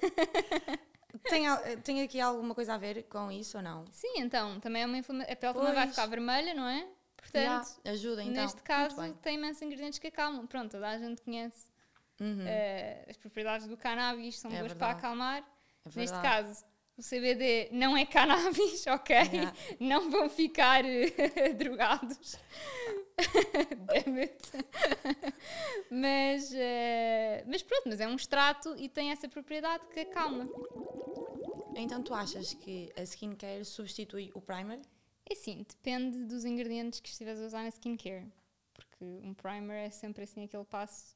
Tem, 1.29 1.47
al- 1.47 1.61
tem 1.83 2.01
aqui 2.01 2.19
alguma 2.19 2.55
coisa 2.55 2.73
a 2.73 2.77
ver 2.77 3.03
com 3.03 3.31
isso 3.31 3.57
ou 3.57 3.63
não? 3.63 3.85
Sim, 3.91 4.13
então, 4.17 4.59
também 4.59 4.81
é 4.81 4.85
uma 4.85 4.97
inflamação. 4.97 5.31
A 5.31 5.35
pele 5.35 5.53
também 5.53 5.73
vai 5.73 5.83
Pois. 5.83 5.89
ficar 5.91 6.05
vermelha, 6.07 6.53
não 6.55 6.67
é? 6.67 6.87
Portanto, 7.15 7.35
Yeah, 7.37 7.67
ajuda 7.85 8.23
então. 8.23 8.43
neste 8.43 8.61
caso, 8.63 9.13
tem 9.21 9.35
imensos 9.35 9.61
ingredientes 9.61 9.99
que 9.99 10.07
acalmam. 10.07 10.45
Pronto, 10.47 10.71
toda 10.71 10.89
a 10.89 10.97
gente 10.97 11.21
conhece 11.21 11.71
Uhum, 12.19 12.45
uh, 12.45 13.09
as 13.09 13.15
propriedades 13.17 13.67
do 13.67 13.77
cannabis, 13.77 14.39
são 14.39 14.51
É 14.51 14.57
boas 14.59 14.73
para 14.73 14.87
verdade. 14.87 14.99
acalmar. 14.99 15.43
é 15.85 15.89
Neste 15.95 16.19
caso, 16.19 16.65
o 16.97 17.01
CBD 17.01 17.69
não 17.71 17.97
é 17.97 18.05
cannabis, 18.05 18.85
ok? 18.87 19.15
Yeah. 19.15 19.53
Não 19.79 20.09
vão 20.09 20.29
ficar 20.29 20.85
eh, 20.85 21.53
drogados. 21.57 22.37
Damn 23.87 24.19
it. 24.19 24.41
mas, 25.89 26.51
eh, 26.53 27.43
mas 27.47 27.61
pronto, 27.63 27.83
mas 27.87 27.99
é 27.99 28.07
um 28.07 28.15
extrato 28.15 28.75
e 28.77 28.89
tem 28.89 29.11
essa 29.11 29.27
propriedade 29.27 29.85
que 29.87 29.99
acalma. 30.01 30.47
Então 31.75 32.01
tu 32.03 32.13
achas 32.13 32.53
que 32.53 32.91
a 32.95 33.03
skincare 33.03 33.65
substitui 33.65 34.31
o 34.33 34.41
primer? 34.41 34.79
É 35.29 35.35
sim, 35.35 35.65
depende 35.67 36.25
dos 36.25 36.45
ingredientes 36.45 36.99
que 36.99 37.09
estiveres 37.09 37.41
a 37.41 37.45
usar 37.45 37.63
na 37.63 37.69
skincare. 37.69 38.27
Porque 38.73 38.93
que 39.03 39.27
um 39.27 39.33
primer 39.33 39.87
é 39.87 39.89
sempre 39.89 40.23
assim 40.23 40.45
aquele 40.45 40.63
passo 40.63 41.15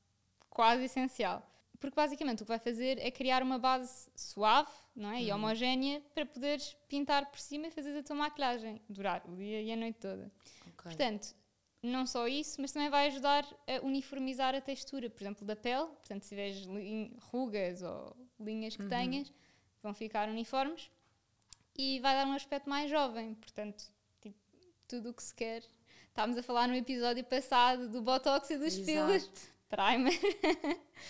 quase 0.50 0.84
essencial. 0.84 1.42
Porque 1.80 1.96
basicamente 1.96 2.42
o 2.42 2.46
que 2.46 2.50
vai 2.50 2.60
fazer 2.60 2.98
é 3.00 3.12
criar 3.12 3.44
uma 3.44 3.60
base 3.60 4.10
suave 4.16 4.72
não 4.96 5.12
é? 5.12 5.22
e 5.22 5.30
Uhum. 5.30 5.38
homogénea 5.38 6.02
para 6.14 6.26
poderes 6.26 6.76
pintar 6.88 7.26
por 7.30 7.40
cima 7.40 7.68
e 7.68 7.72
fazer 7.72 7.96
a 7.98 8.02
tua 8.04 8.16
maquilhagem, 8.16 8.82
durar 8.90 9.22
o 9.28 9.36
dia 9.36 9.62
e 9.62 9.72
a 9.72 9.76
noite 9.76 10.00
toda. 10.00 10.32
Ok. 10.62 10.74
Portanto, 10.84 11.36
não 11.84 12.06
só 12.08 12.28
isso, 12.28 12.60
mas 12.60 12.72
também 12.72 12.90
vai 12.90 13.08
ajudar 13.08 13.46
a 13.68 13.86
uniformizar 13.86 14.56
a 14.56 14.62
textura, 14.62 15.10
por 15.10 15.22
exemplo, 15.22 15.46
da 15.46 15.56
pele. 15.56 15.86
Portanto, 15.88 16.24
se 16.24 16.30
tiveres 16.30 16.66
rugas 17.32 17.84
ou 17.84 18.16
linhas 18.40 18.76
que 18.76 18.88
tenhas, 18.88 19.32
vão 19.84 19.94
ficar 19.94 20.28
uniformes 20.30 20.90
e 21.78 22.00
vai 22.00 22.16
dar 22.16 22.26
um 22.26 22.34
aspecto 22.34 22.68
mais 22.68 22.90
jovem. 22.90 23.36
Portanto, 23.36 23.84
tipo, 24.20 24.36
tudo 24.88 25.12
o 25.12 25.14
que 25.14 25.22
se 25.24 25.34
quer. 25.36 25.64
Estávamos 26.10 26.38
a 26.40 26.42
falar 26.44 26.68
no 26.68 26.74
episódio 26.76 27.24
passado 27.24 27.88
do 27.90 28.02
Botox 28.02 28.50
e 28.50 28.58
dos. 28.58 28.76
Exato. 28.76 29.57
Primer. 29.70 30.14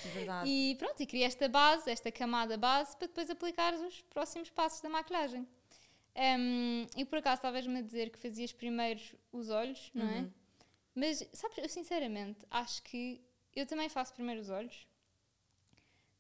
É 0.06 0.08
Verdade. 0.10 0.50
E 0.50 0.76
pronto, 0.76 1.02
e 1.02 1.06
cria 1.06 1.26
esta 1.28 1.48
base, 1.48 1.90
esta 1.90 2.12
camada 2.12 2.58
base, 2.58 2.96
para 2.98 3.08
depois 3.08 3.30
aplicar 3.30 3.74
os 3.74 4.02
próximos 4.04 4.50
passos 4.50 4.82
da 4.82 4.90
maquilhagem. 4.90 5.48
Um, 6.16 6.88
e 6.98 7.06
por 7.06 7.20
acaso 7.20 7.36
estavas-me 7.36 7.80
a 7.80 7.82
dizer 7.82 8.10
que 8.10 8.18
fazias 8.18 8.52
primeiro 8.52 9.00
os 9.32 9.50
olhos, 9.50 9.92
não 9.94 10.08
é? 10.10 10.20
Uhum. 10.20 10.32
Mas, 10.96 11.28
sabes, 11.32 11.58
eu 11.60 11.70
sinceramente 11.70 12.40
acho 12.50 12.82
que 12.82 13.22
eu 13.56 13.66
também 13.68 13.88
faço 13.88 14.14
primeiro 14.14 14.42
os 14.42 14.50
olhos. 14.50 14.88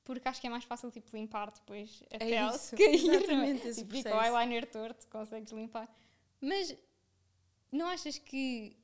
Porque 0.04 0.28
acho 0.30 0.40
que 0.40 0.48
é 0.48 0.50
mais 0.50 0.64
fácil, 0.64 0.90
tipo, 0.92 1.14
limpar 1.18 1.52
depois 1.52 2.02
a 2.12 2.16
É 2.16 2.20
pele 2.20 2.56
isso, 2.56 2.78
cair. 2.78 2.90
é? 2.90 2.94
exatamente, 2.96 3.68
esse 3.68 3.82
Tipo, 3.82 3.96
fica 3.96 4.16
o 4.16 4.22
eyeliner 4.24 4.66
torto, 4.70 5.06
consegues 5.08 5.52
limpar. 5.52 5.90
Mas 6.40 6.74
não 7.72 7.88
achas 7.88 8.18
que, 8.18 8.78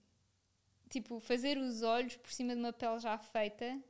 tipo, 0.94 1.20
fazer 1.20 1.58
os 1.58 1.82
olhos 1.82 2.16
por 2.18 2.32
cima 2.32 2.54
de 2.54 2.60
uma 2.60 2.72
pele 2.72 3.00
já 3.00 3.18
feita, 3.18 3.82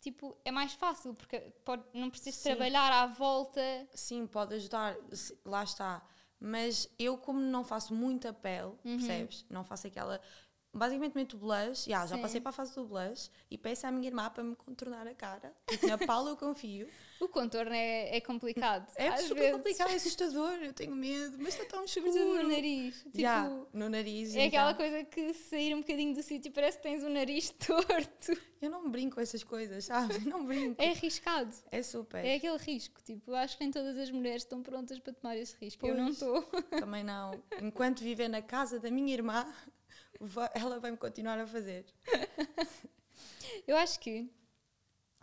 tipo, 0.00 0.36
é 0.44 0.50
mais 0.50 0.72
fácil, 0.72 1.14
porque 1.14 1.38
pode, 1.64 1.84
não 1.92 2.08
precisas 2.10 2.36
Sim. 2.36 2.50
trabalhar 2.50 2.90
à 2.92 3.06
volta. 3.06 3.60
Sim, 3.94 4.26
pode 4.26 4.54
ajudar, 4.54 4.96
lá 5.44 5.62
está. 5.64 6.02
Mas 6.40 6.88
eu, 6.98 7.18
como 7.18 7.40
não 7.40 7.64
faço 7.64 7.92
muita 7.94 8.32
pele, 8.32 8.68
Uhum. 8.84 8.96
percebes? 8.96 9.44
Não 9.50 9.64
faço 9.64 9.86
aquela. 9.88 10.20
Basicamente 10.72 11.14
meto 11.14 11.36
blush, 11.38 11.86
já, 11.88 12.06
já 12.06 12.16
Sim. 12.16 12.22
passei 12.22 12.40
para 12.40 12.50
a 12.50 12.52
fase 12.52 12.74
do 12.74 12.84
blush 12.84 13.30
e 13.50 13.56
peço 13.56 13.86
à 13.86 13.90
minha 13.90 14.06
irmã 14.06 14.28
para 14.30 14.44
me 14.44 14.54
contornar 14.54 15.06
a 15.06 15.14
cara. 15.14 15.52
Porque 15.66 15.86
Na 15.86 15.96
Paula 15.98 16.30
eu 16.30 16.36
confio. 16.36 16.88
O 17.20 17.26
contorno 17.26 17.72
é, 17.74 18.16
é 18.16 18.20
complicado. 18.20 18.88
É 18.94 19.16
super 19.16 19.40
vezes. 19.40 19.56
complicado, 19.56 19.90
é 19.90 19.94
assustador, 19.96 20.52
eu 20.62 20.72
tenho 20.72 20.94
medo, 20.94 21.36
mas 21.40 21.48
está 21.48 21.64
tão 21.64 21.84
seguro. 21.84 22.16
no 22.44 22.48
nariz. 22.48 22.94
Tipo, 23.02 23.18
Já, 23.18 23.50
no 23.72 23.88
nariz. 23.88 24.36
É 24.36 24.44
aquela 24.44 24.70
então, 24.70 24.86
coisa 24.88 25.04
que 25.04 25.34
sair 25.34 25.74
um 25.74 25.80
bocadinho 25.80 26.14
do 26.14 26.22
sítio 26.22 26.52
parece 26.52 26.76
que 26.76 26.84
tens 26.84 27.02
o 27.02 27.08
nariz 27.08 27.50
torto. 27.58 28.40
Eu 28.62 28.70
não 28.70 28.88
brinco 28.88 29.16
com 29.16 29.20
essas 29.20 29.42
coisas, 29.42 29.86
sabe? 29.86 30.16
Não 30.30 30.44
brinco. 30.46 30.80
É 30.80 30.90
arriscado. 30.90 31.52
É 31.72 31.82
super. 31.82 32.24
É 32.24 32.36
aquele 32.36 32.56
risco. 32.56 33.02
Tipo, 33.02 33.34
acho 33.34 33.58
que 33.58 33.64
nem 33.64 33.72
todas 33.72 33.98
as 33.98 34.12
mulheres 34.12 34.42
estão 34.42 34.62
prontas 34.62 35.00
para 35.00 35.12
tomar 35.12 35.36
esse 35.36 35.56
risco. 35.60 35.84
Eu 35.88 35.96
não 35.96 36.04
Pois. 36.14 36.22
estou. 36.22 36.42
Também 36.78 37.02
não. 37.02 37.32
Enquanto 37.60 37.98
viver 38.00 38.28
na 38.28 38.42
casa 38.42 38.78
da 38.78 38.90
minha 38.92 39.12
irmã, 39.12 39.44
ela 40.54 40.78
vai-me 40.80 40.96
continuar 40.96 41.38
a 41.38 41.46
fazer. 41.46 41.84
Eu 43.66 43.76
acho 43.76 43.98
que, 44.00 44.28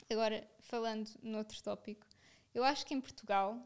agora 0.10 0.48
falando 0.60 1.10
noutro 1.22 1.62
tópico, 1.62 2.06
eu 2.54 2.64
acho 2.64 2.86
que 2.86 2.94
em 2.94 3.02
Portugal, 3.02 3.60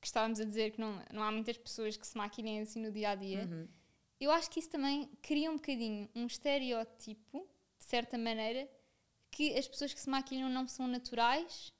que 0.00 0.06
estávamos 0.06 0.40
a 0.40 0.44
dizer 0.44 0.72
que 0.72 0.80
não, 0.80 1.02
não 1.12 1.22
há 1.22 1.30
muitas 1.32 1.56
pessoas 1.58 1.96
que 1.96 2.06
se 2.06 2.16
maquilhem 2.16 2.60
assim 2.60 2.80
no 2.80 2.90
dia 2.90 3.10
a 3.10 3.14
dia, 3.14 3.44
Uhum. 3.44 3.68
eu 4.20 4.30
acho 4.30 4.50
que 4.50 4.60
isso 4.60 4.68
também 4.70 5.06
cria 5.22 5.50
um 5.50 5.56
bocadinho 5.56 6.08
um 6.14 6.26
estereótipo, 6.26 7.46
de 7.78 7.84
certa 7.84 8.16
maneira, 8.18 8.68
que 9.30 9.56
as 9.56 9.66
pessoas 9.68 9.92
que 9.94 10.00
se 10.00 10.08
maquilham 10.10 10.48
não 10.48 10.66
são 10.68 10.86
naturais 10.86 11.72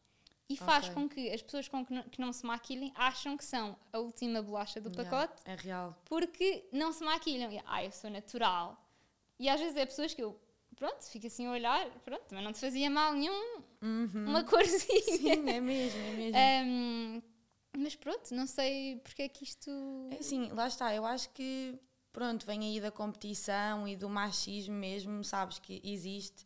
e 0.50 0.56
faz 0.56 0.84
Ok. 0.86 0.94
com 0.94 1.08
que 1.08 1.30
as 1.30 1.40
pessoas 1.40 1.68
com 1.68 1.86
que, 1.86 1.92
não, 1.94 2.02
que 2.02 2.20
não 2.20 2.32
se 2.32 2.44
maquilhem 2.44 2.92
acham 2.96 3.36
que 3.36 3.44
são 3.44 3.76
a 3.92 3.98
última 3.98 4.42
bolacha 4.42 4.80
do 4.80 4.90
Yeah, 4.90 5.08
pacote 5.10 5.42
É 5.44 5.54
real. 5.54 5.96
porque 6.04 6.68
não 6.72 6.92
se 6.92 7.04
maquilham. 7.04 7.52
E, 7.52 7.62
ah, 7.64 7.84
eu 7.84 7.92
sou 7.92 8.10
natural. 8.10 8.76
E 9.38 9.48
às 9.48 9.60
vezes 9.60 9.76
é 9.76 9.86
pessoas 9.86 10.12
que 10.12 10.22
eu, 10.22 10.38
pronto, 10.76 11.02
fico 11.04 11.26
assim 11.26 11.46
a 11.46 11.52
olhar, 11.52 11.88
pronto, 12.00 12.24
mas 12.32 12.42
não 12.44 12.52
te 12.52 12.58
fazia 12.58 12.90
mal 12.90 13.14
nenhum, 13.14 13.62
uma 13.80 14.42
corzinha. 14.44 15.02
Sim, 15.16 15.48
é 15.48 15.60
mesmo, 15.60 16.00
é 16.00 16.10
mesmo. 16.12 16.36
Ahm, 16.38 17.22
mas 17.78 17.94
pronto, 17.94 18.34
não 18.34 18.46
sei 18.46 18.96
porque 19.04 19.22
é 19.22 19.28
que 19.28 19.44
isto. 19.44 19.70
É 20.10 20.16
assim, 20.18 20.50
lá 20.52 20.66
está, 20.66 20.92
eu 20.94 21.06
acho 21.06 21.30
que, 21.30 21.78
pronto, 22.12 22.44
vem 22.44 22.60
aí 22.64 22.80
da 22.80 22.90
competição 22.90 23.86
e 23.86 23.94
do 23.96 24.08
machismo 24.08 24.74
mesmo, 24.74 25.22
sabes, 25.24 25.58
que 25.60 25.80
existe, 25.84 26.44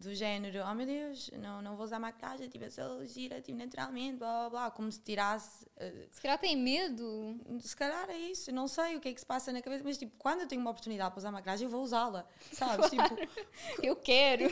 do 0.00 0.14
género, 0.14 0.64
oh 0.66 0.74
meu 0.74 0.86
Deus, 0.86 1.30
não, 1.38 1.60
não 1.60 1.76
vou 1.76 1.84
usar 1.84 1.98
maquilhagem, 1.98 2.48
tipo, 2.48 2.64
eu 2.64 2.70
sou 2.70 3.04
gira, 3.06 3.40
tipo, 3.42 3.58
naturalmente, 3.58 4.16
blá 4.16 4.48
blá 4.48 4.50
blá, 4.50 4.70
como 4.70 4.90
se 4.90 4.98
tirasse, 5.00 5.66
eh, 5.76 6.08
Se 6.10 6.20
calhar 6.22 6.38
tem 6.38 6.56
medo. 6.56 7.38
se 7.60 7.76
calhar 7.76 8.08
é 8.08 8.16
isso, 8.16 8.50
não 8.50 8.66
sei 8.66 8.96
o 8.96 9.00
que 9.00 9.08
é 9.10 9.12
que 9.12 9.20
se 9.20 9.26
passa 9.26 9.52
na 9.52 9.60
cabeça, 9.60 9.84
mas 9.84 9.98
tipo, 9.98 10.16
quando 10.18 10.40
eu 10.40 10.46
tenho 10.48 10.60
uma 10.60 10.70
oportunidade 10.70 11.10
para 11.10 11.18
usar 11.18 11.30
maquilhagem, 11.30 11.66
eu 11.66 11.70
vou 11.70 11.82
usá-la, 11.82 12.26
sabes, 12.52 12.88
tipo, 12.88 13.02
Eu 13.82 13.96
quero. 13.96 14.44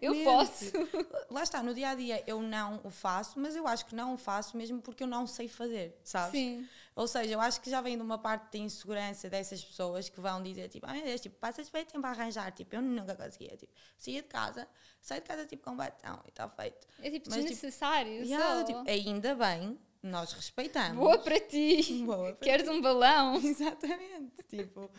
Eu 0.00 0.24
posso. 0.24 0.66
Lá 1.30 1.42
está, 1.42 1.62
no 1.62 1.74
dia 1.74 1.90
a 1.90 1.94
dia 1.94 2.22
eu 2.26 2.40
não 2.40 2.80
o 2.84 2.90
faço, 2.90 3.38
mas 3.38 3.56
eu 3.56 3.66
acho 3.66 3.86
que 3.86 3.94
não 3.94 4.14
o 4.14 4.16
faço 4.16 4.56
mesmo 4.56 4.80
porque 4.80 5.02
eu 5.02 5.06
não 5.06 5.26
sei 5.26 5.48
fazer, 5.48 5.98
sabes? 6.04 6.32
Sim. 6.32 6.66
Ou 6.94 7.06
seja, 7.06 7.34
eu 7.34 7.40
acho 7.40 7.60
que 7.60 7.68
já 7.68 7.80
vem 7.82 7.96
de 7.96 8.02
uma 8.02 8.16
parte 8.16 8.52
de 8.52 8.58
insegurança 8.58 9.28
dessas 9.28 9.62
pessoas 9.62 10.08
que 10.08 10.18
vão 10.18 10.42
dizer, 10.42 10.68
tipo, 10.68 10.86
ah, 10.88 10.92
meu 10.94 11.04
Deus, 11.04 11.20
tipo, 11.20 11.36
passas 11.38 11.68
bem 11.68 11.84
tempo 11.84 12.06
a 12.06 12.10
arranjar, 12.10 12.50
tipo, 12.52 12.74
eu 12.74 12.80
nunca 12.80 13.14
conseguia, 13.14 13.54
tipo, 13.56 13.70
saía 13.98 14.22
de 14.22 14.28
casa, 14.28 14.66
saio 15.00 15.20
de 15.22 15.26
casa, 15.28 15.46
tipo, 15.46 15.62
com 15.64 15.76
batom 15.76 16.20
e 16.24 16.28
está 16.30 16.48
feito. 16.48 16.86
É 17.02 17.10
tipo 17.10 17.26
Mas, 17.30 17.38
tipo, 17.38 17.48
desnecessário. 17.48 18.24
Yeah, 18.24 18.60
só. 18.60 18.64
tipo, 18.64 18.84
ainda 18.90 19.34
bem, 19.34 19.78
nós 20.02 20.32
respeitamos. 20.32 20.96
Boa 20.96 21.18
para 21.18 21.38
ti. 21.40 22.02
Boa 22.04 22.32
para 22.34 22.44
Queres 22.46 22.68
um 22.68 22.80
balão? 22.80 23.36
Exatamente, 23.42 24.42
tipo, 24.48 24.90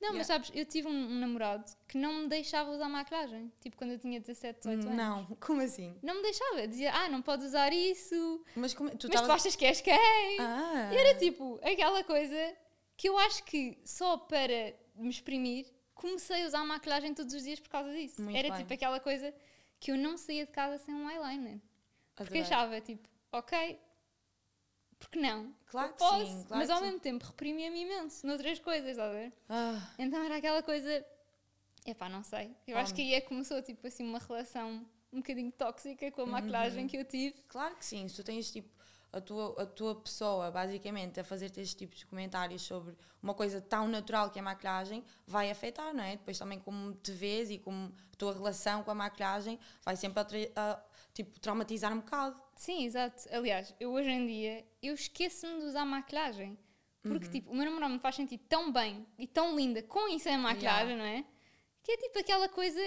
Não, 0.00 0.14
mas 0.14 0.26
sabes, 0.26 0.50
eu 0.54 0.64
tive 0.66 0.88
um, 0.88 0.90
um 0.90 1.20
namorado 1.20 1.64
que 1.88 1.96
não 1.96 2.12
me 2.22 2.28
deixava 2.28 2.70
usar 2.72 2.88
maquilhagem. 2.88 3.52
Tipo, 3.60 3.76
quando 3.76 3.92
eu 3.92 3.98
tinha 3.98 4.18
17, 4.20 4.58
18 4.60 4.82
anos. 4.86 4.96
não, 4.96 5.24
como 5.40 5.60
assim? 5.60 5.96
Não 6.02 6.16
me 6.16 6.22
deixava. 6.22 6.66
Dizia, 6.66 6.92
ah, 6.92 7.08
não 7.08 7.22
podes 7.22 7.46
usar 7.46 7.72
isso. 7.72 8.44
Mas 8.56 8.74
como, 8.74 8.90
tu 8.90 8.94
mas 8.94 9.00
tu 9.00 9.06
estavas- 9.08 9.30
achas 9.30 9.54
que 9.56 9.64
és 9.64 9.80
quem? 9.80 10.38
Ah, 10.40 10.90
E 10.92 10.96
era 10.96 11.14
tipo, 11.18 11.58
aquela 11.62 12.02
coisa 12.04 12.56
que 12.96 13.08
eu 13.08 13.16
acho 13.18 13.42
que 13.44 13.78
só 13.84 14.16
para 14.16 14.74
me 14.96 15.08
exprimir 15.08 15.66
comecei 16.02 16.42
a 16.42 16.46
usar 16.48 16.64
maquilhagem 16.64 17.14
todos 17.14 17.32
os 17.34 17.42
dias 17.44 17.60
por 17.60 17.70
causa 17.70 17.92
disso. 17.92 18.20
Muito 18.22 18.36
era 18.36 18.48
bem. 18.50 18.58
tipo 18.60 18.72
aquela 18.74 19.00
coisa 19.00 19.32
que 19.80 19.90
eu 19.92 19.96
não 19.96 20.16
saía 20.18 20.44
de 20.46 20.52
casa 20.52 20.76
sem 20.84 20.94
um 20.94 21.08
eyeliner. 21.10 21.58
Porque 22.14 22.38
adorei. 22.38 22.42
achava 22.42 22.80
tipo, 22.80 23.08
ok, 23.32 23.78
porque 24.98 25.18
não? 25.18 25.54
Claro 25.66 25.92
que 25.92 25.98
posso, 25.98 26.26
sim, 26.26 26.44
claro 26.46 26.60
mas 26.60 26.70
ao 26.70 26.78
sim. 26.78 26.84
mesmo 26.84 27.00
tempo 27.00 27.24
reprimia-me 27.26 27.80
imenso 27.82 28.26
noutras 28.26 28.58
coisas, 28.58 28.90
estás 28.90 29.10
a 29.10 29.12
ver? 29.12 29.32
Ah, 29.48 29.90
Então 29.98 30.22
era 30.22 30.36
aquela 30.36 30.62
coisa, 30.62 31.04
epá, 31.86 32.08
não 32.08 32.22
sei. 32.22 32.54
Eu 32.66 32.78
acho 32.78 32.94
que 32.94 33.00
aí 33.02 33.14
é 33.14 33.20
que 33.20 33.28
começou 33.28 33.60
tipo 33.62 33.86
assim 33.86 34.04
uma 34.04 34.18
relação 34.18 34.86
um 35.12 35.16
bocadinho 35.16 35.50
tóxica 35.52 36.10
com 36.10 36.22
a 36.22 36.24
Uhum. 36.24 36.30
maquilhagem 36.30 36.86
que 36.86 36.96
eu 36.96 37.04
tive. 37.04 37.36
Claro 37.48 37.74
que 37.76 37.84
sim, 37.84 38.06
se 38.08 38.16
tu 38.16 38.24
tens 38.24 38.50
tipo 38.50 38.68
a 39.12 39.20
tua, 39.20 39.62
a 39.62 39.66
tua 39.66 39.94
pessoa 39.94 40.50
basicamente 40.50 41.20
a 41.20 41.24
fazer-te 41.24 41.60
estes 41.60 41.74
tipos 41.74 41.98
de 41.98 42.06
comentários 42.06 42.62
sobre 42.62 42.96
uma 43.22 43.34
coisa 43.34 43.60
tão 43.60 43.86
natural 43.86 44.30
que 44.30 44.38
é 44.38 44.42
a 44.42 44.44
maquilhagem, 44.44 45.04
vai 45.26 45.50
afetar, 45.50 45.92
não 45.94 46.02
é? 46.02 46.16
Depois 46.16 46.38
também 46.38 46.58
como 46.58 46.94
te 46.94 47.12
vês 47.12 47.50
e 47.50 47.58
como 47.58 47.92
a 48.12 48.16
tua 48.16 48.32
relação 48.32 48.82
com 48.82 48.90
a 48.90 48.94
maquilhagem 48.94 49.58
vai 49.84 49.96
sempre 49.96 50.50
a, 50.56 50.72
a, 50.72 50.82
tipo, 51.12 51.38
traumatizar 51.40 51.92
um 51.92 52.00
bocado. 52.00 52.40
Sim, 52.56 52.84
exato. 52.84 53.22
Aliás, 53.30 53.74
eu 53.78 53.92
hoje 53.92 54.10
em 54.10 54.26
dia, 54.26 54.64
eu 54.82 54.94
esqueço-me 54.94 55.60
de 55.60 55.66
usar 55.66 55.84
maquilhagem. 55.84 56.58
Porque, 57.02 57.26
Uhum. 57.26 57.32
tipo, 57.32 57.50
o 57.50 57.54
meu 57.56 57.64
namorado 57.64 57.94
me 57.94 57.98
faz 57.98 58.14
sentir 58.14 58.38
tão 58.38 58.72
bem 58.72 59.04
e 59.18 59.26
tão 59.26 59.56
linda 59.56 59.82
com 59.82 60.08
e 60.08 60.20
sem 60.20 60.38
maquilhagem, 60.38 60.96
não 60.96 61.04
é? 61.04 61.24
Que 61.82 61.92
é 61.92 61.96
tipo 61.96 62.16
aquela 62.20 62.48
coisa 62.48 62.80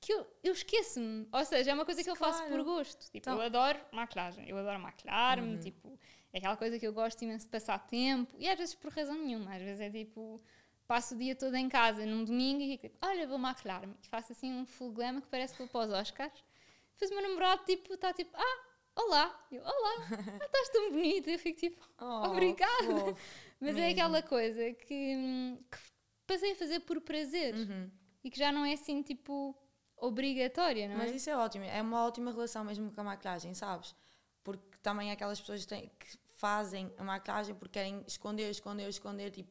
que 0.00 0.12
eu, 0.12 0.26
eu 0.44 0.52
esqueço-me. 0.52 1.26
Ou 1.32 1.44
seja, 1.44 1.70
é 1.70 1.74
uma 1.74 1.84
coisa 1.84 2.02
que 2.04 2.10
eu 2.10 2.16
faço 2.16 2.44
por 2.44 2.62
gosto. 2.62 3.00
Tipo, 3.06 3.16
Então- 3.18 3.34
eu 3.36 3.42
adoro 3.42 3.78
maquilhagem. 3.92 4.48
Eu 4.48 4.56
adoro 4.58 4.78
maquilhar-me, 4.80 5.54
Uhum. 5.54 5.60
tipo, 5.60 5.98
é 6.32 6.38
aquela 6.38 6.56
coisa 6.56 6.78
que 6.78 6.86
eu 6.86 6.92
gosto 6.92 7.22
imenso 7.22 7.46
de 7.46 7.50
passar 7.50 7.78
tempo. 7.86 8.34
E 8.38 8.48
às 8.48 8.56
vezes 8.58 8.74
por 8.74 8.92
razão 8.92 9.16
nenhuma. 9.16 9.54
Às 9.56 9.62
vezes 9.62 9.80
é 9.80 9.90
tipo, 9.90 10.40
passo 10.86 11.14
o 11.14 11.18
dia 11.18 11.34
todo 11.34 11.54
em 11.56 11.68
casa 11.68 12.06
num 12.06 12.24
domingo 12.24 12.62
e 12.62 12.68
fico 12.72 12.88
tipo, 12.88 12.98
olha, 13.06 13.26
vou 13.26 13.38
maquilhar-me. 13.38 13.94
E 14.02 14.06
faço 14.08 14.32
assim 14.32 14.52
um 14.52 14.64
full 14.66 14.92
glam 14.92 15.20
que 15.20 15.26
parece 15.28 15.54
que 15.54 15.58
vou 15.58 15.68
para 15.68 15.86
os 15.88 15.92
Oscars. 15.92 16.44
Depois 16.92 17.10
o 17.10 17.14
meu 17.14 17.22
namorado, 17.28 17.64
tipo, 17.64 17.92
está 17.94 18.12
tipo, 18.12 18.30
ah, 18.36 18.64
olá. 18.96 19.46
Eu, 19.50 19.62
olá, 19.62 19.94
ah, 20.00 20.08
estás 20.46 20.68
tão 20.70 20.90
bonita. 20.92 21.30
Eu 21.30 21.38
fico 21.38 21.58
tipo, 21.58 21.88
Oh, 22.00 22.28
Obrigada. 22.28 23.16
mas 23.60 23.70
é 23.76 23.80
Mesmo. 23.80 23.90
aquela 23.92 24.22
coisa 24.22 24.72
que, 24.74 24.94
hum, 25.16 25.58
que 25.70 25.78
passei 26.26 26.52
a 26.52 26.56
fazer 26.56 26.80
por 26.80 27.00
prazer 27.00 27.54
Uhum. 27.54 27.90
e 28.22 28.30
que 28.30 28.38
já 28.38 28.52
não 28.52 28.64
é 28.64 28.72
assim, 28.74 29.02
tipo, 29.02 29.56
obrigatória, 30.00 30.88
não 30.88 30.96
Mas 30.96 31.10
é? 31.10 31.14
isso 31.16 31.30
é 31.30 31.36
ótimo, 31.36 31.64
é 31.64 31.80
uma 31.82 32.04
ótima 32.06 32.30
relação 32.30 32.64
mesmo 32.64 32.90
com 32.92 33.00
a 33.00 33.04
maquilhagem, 33.04 33.54
sabes? 33.54 33.94
Porque 34.44 34.78
também 34.82 35.10
há 35.10 35.14
aquelas 35.14 35.40
pessoas 35.40 35.62
que, 35.62 35.68
têm- 35.68 35.90
que 35.98 36.18
fazem 36.32 36.92
a 36.98 37.04
maquilhagem 37.04 37.54
porque 37.54 37.78
querem 37.78 38.02
esconder, 38.06 38.50
esconder, 38.50 38.88
esconder, 38.88 39.30
tipo, 39.30 39.50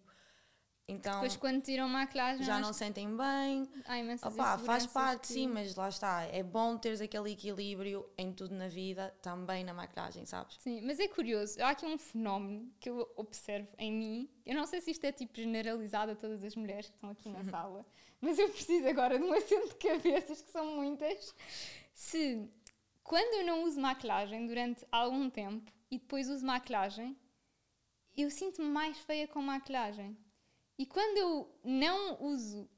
Então 0.89 1.13
Depois 1.15 1.35
quando 1.35 1.61
tiram 1.61 1.89
maquilhagem, 1.89 2.45
já 2.45 2.59
não 2.59 2.71
sentem 2.71 3.15
bem. 3.15 3.69
há 3.85 3.97
imensas 3.99 4.33
Opá, 4.33 4.57
faz 4.57 4.87
parte, 4.87 5.27
que- 5.27 5.33
sim, 5.33 5.47
mas 5.47 5.75
lá 5.75 5.89
está. 5.89 6.23
É 6.23 6.41
bom 6.41 6.77
teres 6.77 7.01
aquele 7.01 7.31
equilíbrio 7.33 8.09
em 8.17 8.31
tudo 8.31 8.55
na 8.55 8.69
vida, 8.69 9.13
também 9.21 9.65
na 9.65 9.73
maquilhagem, 9.73 10.25
sabes? 10.25 10.55
Sim, 10.59 10.81
mas 10.81 10.97
é 10.99 11.07
curioso. 11.09 11.61
Há 11.61 11.71
aqui 11.71 11.85
um 11.85 11.97
fenómeno 11.97 12.71
que 12.79 12.89
eu 12.89 13.05
observo 13.17 13.67
em 13.77 13.91
mim. 13.91 14.29
Eu 14.45 14.55
não 14.55 14.65
sei 14.65 14.79
se 14.79 14.91
isto 14.91 15.03
é 15.03 15.11
tipo 15.11 15.35
generalizado 15.35 16.13
a 16.13 16.15
todas 16.15 16.41
as 16.41 16.55
mulheres 16.55 16.87
que 16.87 16.95
estão 16.95 17.09
aqui 17.09 17.29
na 17.29 17.43
sala, 17.51 17.85
mas 18.21 18.37
eu 18.39 18.49
preciso 18.49 18.87
agora 18.87 19.17
de 19.17 19.23
um 19.23 19.33
assento 19.33 19.69
de 19.69 19.75
cabeças, 19.75 20.41
que 20.41 20.51
são 20.51 20.65
muitas. 20.75 21.33
Se 21.93 22.49
quando 23.03 23.35
eu 23.39 23.45
não 23.45 23.63
uso 23.63 23.79
maquilhagem 23.79 24.45
durante 24.47 24.85
algum 24.91 25.29
tempo 25.29 25.71
e 25.89 25.97
depois 25.99 26.29
uso 26.29 26.45
maquilhagem, 26.45 27.17
eu 28.15 28.29
sinto-me 28.31 28.67
mais 28.67 28.97
feia 28.99 29.27
com 29.27 29.41
maquilhagem. 29.41 30.17
E 30.77 30.85
quando 30.85 31.17
eu 31.17 31.59
não 31.63 32.21
uso, 32.23 32.69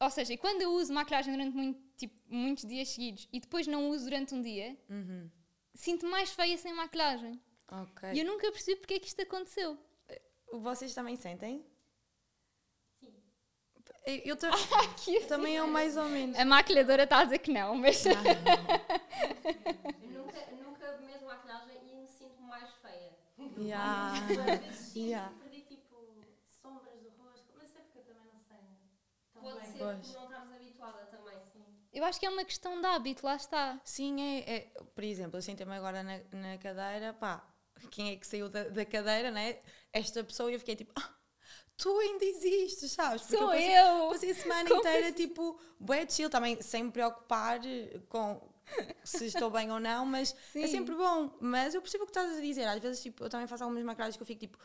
ou 0.00 0.10
seja, 0.10 0.36
quando 0.36 0.62
eu 0.62 0.70
uso 0.72 0.92
maquilhagem 0.92 1.32
durante 1.32 1.56
muito, 1.56 1.80
tipo, 1.96 2.14
muitos 2.28 2.64
dias 2.66 2.88
seguidos 2.88 3.28
e 3.32 3.40
depois 3.40 3.66
não 3.66 3.88
uso 3.90 4.04
durante 4.04 4.34
um 4.34 4.42
dia, 4.42 4.76
Uhum. 4.88 5.30
sinto-me 5.74 6.10
mais 6.10 6.30
feia 6.30 6.56
sem 6.58 6.72
maquilhagem. 6.72 7.40
Ok. 7.70 8.12
E 8.12 8.18
eu 8.20 8.24
nunca 8.24 8.50
percebi 8.52 8.76
porque 8.80 8.94
é 8.94 8.98
que 9.00 9.08
isto 9.08 9.20
aconteceu. 9.22 9.76
Vocês 10.52 10.94
também 10.94 11.16
sentem? 11.16 11.64
Sim. 14.06 14.22
Eu, 14.24 14.36
ta- 14.36 14.50
assim, 14.50 15.20
também 15.26 15.56
eu 15.56 15.66
mais 15.66 15.96
ou 15.96 16.04
menos. 16.08 16.38
A 16.38 16.44
maquilhadora 16.44 17.04
está 17.04 17.18
a 17.20 17.24
dizer 17.24 17.38
que 17.38 17.52
não, 17.52 17.74
mas. 17.76 18.04
Eu 20.02 20.10
nunca, 20.22 20.38
eu 20.50 20.56
nunca 20.64 20.98
meto 20.98 21.24
maquilhagem 21.24 21.76
e 21.90 21.94
me 21.96 22.06
sinto 22.06 22.40
mais 22.42 22.70
feia. 22.82 23.16
Yeah. 23.58 24.12
Às 24.14 24.36
vezes 24.60 24.94
Yeah. 24.96 25.32
perdi 25.40 25.62
tipo 25.62 25.96
sombras 26.62 27.00
do 27.02 27.08
rosto, 27.22 27.52
mas 27.56 27.74
é 27.76 27.80
porque 27.80 27.98
eu 27.98 28.04
também 28.04 28.24
não 28.32 28.38
sei. 28.40 28.58
tão 29.32 29.42
Pode 29.42 29.58
bem. 29.60 29.72
ser. 29.72 29.78
Pois. 29.78 30.14
não 30.14 30.24
estarmos 30.24 30.54
habituada 30.54 31.06
também, 31.06 31.34
sim. 31.52 31.64
Eu 31.92 32.04
acho 32.04 32.20
que 32.20 32.26
é 32.26 32.30
uma 32.30 32.44
questão 32.44 32.80
de 32.80 32.86
hábito, 32.86 33.24
lá 33.26 33.34
está. 33.36 33.80
Sim, 33.84 34.20
é, 34.20 34.56
é- 34.56 34.60
Por 34.94 35.02
exemplo, 35.04 35.38
eu 35.38 35.42
sentei-me 35.42 35.72
agora 35.74 36.02
na, 36.02 36.18
na 36.32 36.58
cadeira, 36.58 37.12
pá, 37.14 37.44
quem 37.90 38.10
é 38.12 38.16
que 38.16 38.26
saiu 38.26 38.48
da, 38.48 38.64
da 38.68 38.84
cadeira, 38.84 39.30
né? 39.30 39.58
Esta 39.92 40.22
pessoa 40.24 40.50
e 40.50 40.54
eu 40.54 40.58
fiquei 40.60 40.76
tipo, 40.76 40.92
ah, 40.96 41.14
tu 41.78 41.98
ainda 42.00 42.24
existes, 42.24 42.92
sabes? 42.92 43.22
Porque 43.22 43.36
Sou 43.36 43.46
passei, 43.46 43.78
eu! 43.78 44.08
Passei 44.10 44.30
a 44.32 44.34
semana 44.34 44.68
Como 44.68 44.80
inteira, 44.80 45.12
tipo, 45.12 45.58
bué 45.78 46.06
chill, 46.06 46.28
também 46.28 46.60
sem 46.60 46.84
me 46.84 46.90
preocupar 46.90 47.60
com 48.08 48.40
se 49.02 49.26
estou 49.26 49.50
bem 49.50 49.70
ou 49.70 49.80
não, 49.80 50.04
mas 50.04 50.34
é 50.54 50.66
Sim. 50.66 50.66
sempre 50.66 50.94
bom. 50.94 51.30
Mas 51.40 51.74
eu 51.74 51.80
percebo 51.80 52.04
o 52.04 52.06
que 52.06 52.10
estás 52.10 52.36
a 52.36 52.40
dizer. 52.40 52.64
Às 52.64 52.80
vezes, 52.80 53.02
tipo, 53.02 53.24
eu 53.24 53.30
também 53.30 53.46
faço 53.46 53.64
algumas 53.64 53.82
maquiagens 53.84 54.16
que 54.16 54.22
eu 54.22 54.26
fico 54.26 54.40
tipo, 54.40 54.58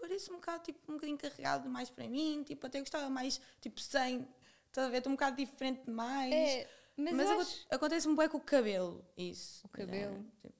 parece 0.00 0.30
um 0.30 0.34
bocado, 0.34 0.62
tipo, 0.62 0.78
um 0.88 0.94
bocadinho 0.94 1.18
carregado 1.18 1.64
demais 1.64 1.90
para 1.90 2.06
mim, 2.06 2.44
tipo, 2.44 2.64
até 2.66 2.78
gostava 2.78 3.08
mais, 3.10 3.40
tipo, 3.60 3.80
sem, 3.80 4.28
estás 4.68 4.86
a 4.86 4.90
ver, 4.90 4.98
estou 4.98 5.10
um 5.10 5.16
bocado 5.16 5.34
diferente 5.36 5.84
demais. 5.84 6.32
É, 6.32 6.68
mas, 6.96 7.14
Mas, 7.14 7.30
acho... 7.30 7.66
acontece-me 7.70 8.16
bem 8.16 8.28
com 8.28 8.38
o 8.38 8.40
cabelo, 8.40 9.04
isso. 9.16 9.64
O 9.64 9.68
cabelo. 9.68 10.16
Já, 10.16 10.48
tipo. 10.48 10.57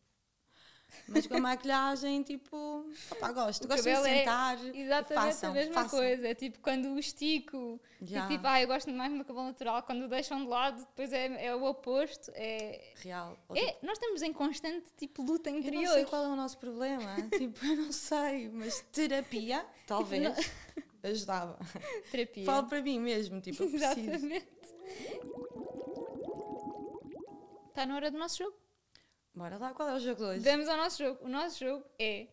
Mas 1.06 1.26
com 1.26 1.36
a 1.36 1.40
maquilhagem, 1.40 2.22
tipo, 2.22 2.84
opá, 3.10 3.32
gosto. 3.32 3.64
O 3.64 3.68
gosto 3.68 3.82
de 3.82 3.88
é 3.90 4.02
sentar. 4.02 4.58
Exatamente 4.74 5.14
façam, 5.14 5.50
a 5.50 5.54
mesma 5.54 5.74
façam. 5.74 5.98
coisa. 5.98 6.28
É 6.28 6.34
tipo 6.34 6.58
quando 6.60 6.88
o 6.90 6.98
estico. 6.98 7.80
Já. 8.02 8.24
É 8.24 8.28
tipo, 8.28 8.46
ah, 8.46 8.60
eu 8.60 8.68
gosto 8.68 8.90
mais 8.90 9.10
do 9.10 9.16
meu 9.16 9.24
cabelo 9.24 9.46
natural. 9.46 9.82
Quando 9.82 10.02
o 10.04 10.08
deixam 10.08 10.40
de 10.42 10.48
lado, 10.48 10.78
depois 10.78 11.12
é, 11.12 11.46
é 11.46 11.54
o 11.54 11.64
oposto. 11.64 12.30
É, 12.34 12.92
Real. 12.96 13.38
Ou, 13.48 13.56
é, 13.56 13.66
tipo, 13.72 13.86
nós 13.86 13.92
estamos 13.94 14.22
em 14.22 14.32
constante 14.32 14.86
tipo, 14.96 15.22
luta 15.22 15.48
eu 15.48 15.54
não 15.54 15.60
interior. 15.60 15.92
sei 15.94 16.04
qual 16.04 16.24
é 16.24 16.28
o 16.28 16.36
nosso 16.36 16.58
problema. 16.58 17.16
tipo, 17.36 17.64
eu 17.64 17.76
não 17.76 17.92
sei. 17.92 18.48
Mas 18.50 18.80
terapia, 18.92 19.64
talvez, 19.86 20.52
ajudava. 21.02 21.58
Terapia. 22.10 22.44
Falo 22.44 22.66
para 22.68 22.82
mim 22.82 23.00
mesmo, 23.00 23.40
tipo, 23.40 23.62
eu 23.62 23.68
preciso. 23.70 24.00
Exatamente. 24.00 24.48
Está 27.68 27.86
na 27.86 27.94
hora 27.94 28.10
do 28.10 28.18
nosso 28.18 28.38
jogo. 28.38 28.56
Bora 29.38 29.56
lá, 29.56 29.72
qual 29.72 29.88
é 29.90 29.94
o 29.94 30.00
jogo 30.00 30.16
de 30.16 30.22
hoje? 30.24 30.40
Vamos 30.40 30.68
ao 30.68 30.76
nosso 30.76 30.98
jogo. 31.02 31.24
O 31.24 31.28
nosso 31.28 31.64
jogo 31.64 31.84
é 31.98 32.26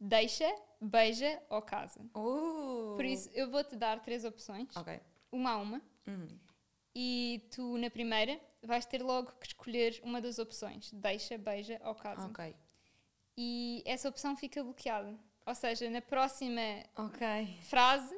deixa, 0.00 0.52
beija 0.80 1.40
ou 1.48 1.62
casa. 1.62 2.00
Uh. 2.14 2.94
Por 2.96 3.04
isso, 3.04 3.30
eu 3.32 3.48
vou-te 3.50 3.76
dar 3.76 4.00
três 4.00 4.24
opções, 4.24 4.68
Ok. 4.76 5.00
uma 5.30 5.50
a 5.52 5.56
uma, 5.58 5.82
Uhum. 6.06 6.28
e 6.94 7.46
tu, 7.54 7.76
na 7.78 7.88
primeira, 7.90 8.40
vais 8.62 8.84
ter 8.86 9.02
logo 9.02 9.30
que 9.40 9.46
escolher 9.46 10.00
uma 10.02 10.20
das 10.20 10.38
opções: 10.38 10.90
deixa, 10.92 11.38
beija 11.38 11.80
ou 11.84 11.94
casa. 11.94 12.26
Ok. 12.26 12.54
E 13.36 13.82
essa 13.86 14.08
opção 14.08 14.36
fica 14.36 14.62
bloqueada. 14.64 15.16
Ou 15.46 15.54
seja, 15.54 15.88
na 15.88 16.02
próxima 16.02 16.60
Ok. 16.96 17.26
frase, 17.62 18.14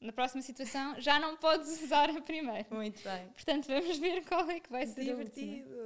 na 0.00 0.12
próxima 0.12 0.40
situação, 0.42 0.98
já 1.00 1.18
não 1.20 1.36
podes 1.36 1.68
usar 1.82 2.08
a 2.10 2.20
primeira. 2.22 2.66
Muito 2.70 3.02
bem. 3.02 3.28
Portanto, 3.28 3.66
vamos 3.66 3.98
ver 3.98 4.24
qual 4.26 4.48
é 4.50 4.58
que 4.58 4.70
vai 4.70 4.86
ser. 4.86 5.04
Divertido. 5.04 5.81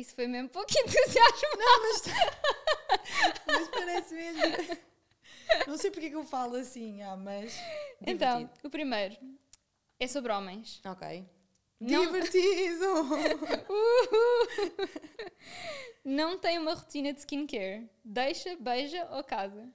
Isso 0.00 0.14
foi 0.14 0.26
mesmo 0.26 0.48
pouco 0.48 0.68
entusiasmo. 0.78 1.48
Mas 3.46 3.68
parece 3.68 4.14
mesmo. 4.14 4.78
Não 5.66 5.76
sei 5.76 5.90
porque 5.90 6.06
é 6.06 6.10
que 6.10 6.16
eu 6.16 6.24
falo 6.24 6.56
assim, 6.56 7.02
ah, 7.02 7.16
mas. 7.16 7.54
Então, 8.06 8.38
divertido. 8.38 8.66
o 8.68 8.70
primeiro 8.70 9.16
é 9.98 10.06
sobre 10.06 10.32
homens. 10.32 10.80
Ok. 10.84 11.26
Não- 11.80 12.06
Divertido! 12.06 12.84
Uhul! 13.68 14.88
Não 16.04 16.38
tem 16.38 16.58
uma 16.58 16.74
rotina 16.74 17.12
de 17.12 17.20
skincare. 17.20 17.88
Deixa, 18.04 18.54
beija 18.56 19.06
ou 19.12 19.24
casa? 19.24 19.68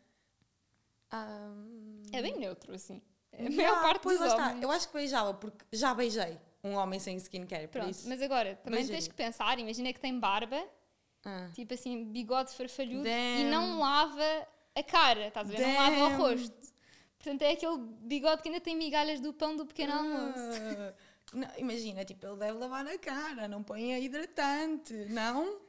Ahm, 1.11 2.03
É 2.11 2.21
bem 2.21 2.37
neutro, 2.37 2.73
assim. 2.73 3.01
A 3.37 3.49
maior 3.49 3.81
parte 3.81 4.01
pois 4.01 4.17
dos 4.19 4.27
lá 4.27 4.33
está. 4.33 4.47
homens. 4.49 4.63
Eu 4.63 4.71
acho 4.71 4.87
que 4.87 4.93
beijava, 4.93 5.33
porque 5.33 5.65
já 5.71 5.93
beijei 5.93 6.39
um 6.65 6.75
homem 6.75 6.99
sem 6.99 7.15
skincare, 7.17 7.67
por 7.67 7.79
Pronto, 7.79 7.91
isso. 7.91 8.07
mas 8.09 8.21
agora, 8.21 8.55
também 8.63 8.79
Beijaria. 8.79 8.97
tens 8.99 9.07
que 9.07 9.13
pensar, 9.13 9.59
imagina 9.59 9.93
que 9.93 9.99
tem 9.99 10.19
barba, 10.19 10.61
Ah. 11.23 11.49
tipo 11.53 11.73
assim, 11.73 12.05
bigode 12.05 12.51
farfalhudo, 12.53 13.07
e 13.07 13.43
Damn. 13.43 13.49
não 13.51 13.79
lava 13.79 14.47
a 14.75 14.83
cara, 14.83 15.27
estás 15.27 15.49
a 15.49 15.53
ver? 15.53 15.61
Não 15.67 15.75
lava 15.75 15.95
o 15.95 16.09
Damn. 16.09 16.17
rosto. 16.17 16.73
Portanto, 17.17 17.41
é 17.41 17.51
aquele 17.51 17.77
bigode 18.01 18.41
que 18.41 18.49
ainda 18.49 18.61
tem 18.61 18.75
migalhas 18.75 19.19
do 19.19 19.33
pão 19.33 19.55
do 19.55 19.65
pequeno 19.65 19.93
almoço. 19.93 20.39
Ah. 20.79 20.93
Não, 21.33 21.47
imagina, 21.57 22.05
tipo, 22.05 22.25
ele 22.27 22.37
deve 22.37 22.53
lavar 22.59 22.85
a 22.85 22.97
cara, 22.99 23.47
não 23.47 23.63
põe 23.63 23.93
a 23.95 23.99
hidratante, 23.99 24.93
não? 25.09 25.59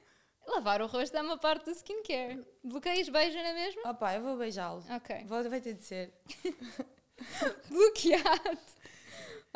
Lavar 0.46 0.80
o 0.82 0.86
rosto 0.86 1.16
é 1.16 1.22
uma 1.22 1.38
parte 1.38 1.64
do 1.64 1.70
skincare. 1.72 2.44
Bloqueias, 2.62 3.08
beija 3.08 3.42
na 3.42 3.52
mesma? 3.54 3.90
Opá, 3.90 4.14
eu 4.14 4.22
vou 4.22 4.36
beijá-lo. 4.36 4.84
Ok. 4.90 5.24
Vou, 5.24 5.48
vai 5.48 5.60
ter 5.60 5.72
de 5.74 5.84
ser. 5.84 6.12
Bloqueado. 7.68 8.58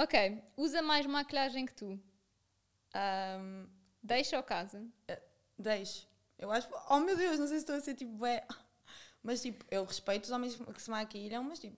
Ok. 0.02 0.42
Usa 0.56 0.80
mais 0.82 1.04
maquilhagem 1.06 1.66
que 1.66 1.74
tu. 1.74 2.00
Ahm, 2.94 3.66
Deixa 4.02 4.36
ou 4.36 4.42
casa? 4.42 4.82
deixo. 5.58 6.08
Eu 6.38 6.50
acho. 6.50 6.66
Oh 6.88 7.00
meu 7.00 7.16
Deus, 7.16 7.38
não 7.38 7.46
sei 7.46 7.58
se 7.58 7.62
estou 7.64 7.76
a 7.76 7.80
ser 7.80 7.94
tipo. 7.94 8.24
É. 8.24 8.46
Mas 9.22 9.42
tipo, 9.42 9.62
eu 9.70 9.84
respeito 9.84 10.24
os 10.24 10.30
homens 10.30 10.56
que 10.56 10.82
se 10.82 10.90
maquilham, 10.90 11.44
mas 11.44 11.58
tipo. 11.58 11.76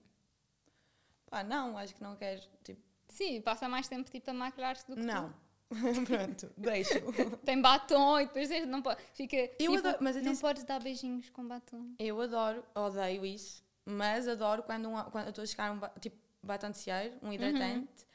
Pá, 1.29 1.43
não, 1.43 1.77
acho 1.77 1.93
que 1.95 2.01
não 2.01 2.15
quero. 2.15 2.41
Tipo, 2.63 2.81
Sim, 3.09 3.41
passa 3.41 3.67
mais 3.67 3.87
tempo 3.87 4.09
tipo 4.09 4.29
a 4.29 4.33
maquilhar-se 4.33 4.87
do 4.87 4.95
que 4.95 5.01
não. 5.01 5.33
Pronto, 6.05 6.51
deixo. 6.55 6.99
tu. 7.01 7.37
Tem 7.43 7.59
batom 7.59 8.19
e 8.21 8.25
depois 8.27 8.49
não 8.67 8.81
pode. 8.81 9.01
Fica. 9.13 9.35
Eu 9.35 9.49
tipo, 9.57 9.77
adoro- 9.77 9.97
mas 9.99 10.15
não 10.15 10.21
atenção- 10.21 10.41
podes 10.49 10.63
dar 10.63 10.81
beijinhos 10.81 11.29
com 11.29 11.45
batom. 11.45 11.93
Eu 11.99 12.21
adoro, 12.21 12.63
odeio 12.73 13.25
isso, 13.25 13.61
mas 13.85 14.27
adoro 14.27 14.63
quando, 14.63 14.87
um, 14.87 15.03
quando 15.11 15.25
eu 15.25 15.29
estou 15.31 15.43
a 15.43 15.47
chegar 15.47 15.71
um 15.73 15.79
tipo, 15.99 16.15
batom 16.41 16.71
de 16.71 16.77
cieiro, 16.77 17.17
um 17.21 17.33
hidratante. 17.33 17.87
Tipo, 17.87 18.05
posso 18.05 18.12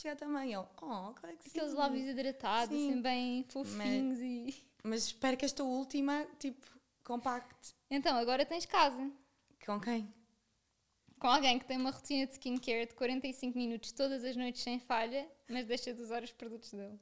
chegar 0.00 0.16
também. 0.16 0.52
Eu, 0.52 0.66
oh, 0.82 1.12
claro 1.14 1.36
que 1.36 1.44
sim. 1.48 1.58
Aqueles 1.58 1.74
lábios 1.74 2.06
hidratados, 2.08 2.76
Sim. 2.76 2.90
assim 2.90 3.02
bem 3.02 3.44
fofinhos 3.48 4.18
e. 4.20 4.54
Mas 4.82 5.04
espero 5.06 5.36
que 5.36 5.44
esta 5.44 5.64
última, 5.64 6.24
tipo, 6.38 6.66
compacte. 7.04 7.74
Então, 7.90 8.16
agora 8.16 8.44
tens 8.46 8.64
casa. 8.66 9.10
Com 9.64 9.80
quem? 9.80 10.12
Com 11.18 11.28
alguém 11.28 11.58
que 11.58 11.64
tem 11.64 11.76
uma 11.78 11.90
rotina 11.90 12.26
de 12.26 12.32
skincare 12.34 12.86
de 12.86 12.94
45 12.94 13.56
minutos 13.58 13.90
todas 13.92 14.22
as 14.22 14.36
noites 14.36 14.62
sem 14.62 14.78
falha, 14.78 15.26
mas 15.48 15.66
deixa 15.66 15.92
de 15.92 16.00
usar 16.02 16.22
os 16.22 16.30
produtos 16.32 16.70
dele. 16.72 16.98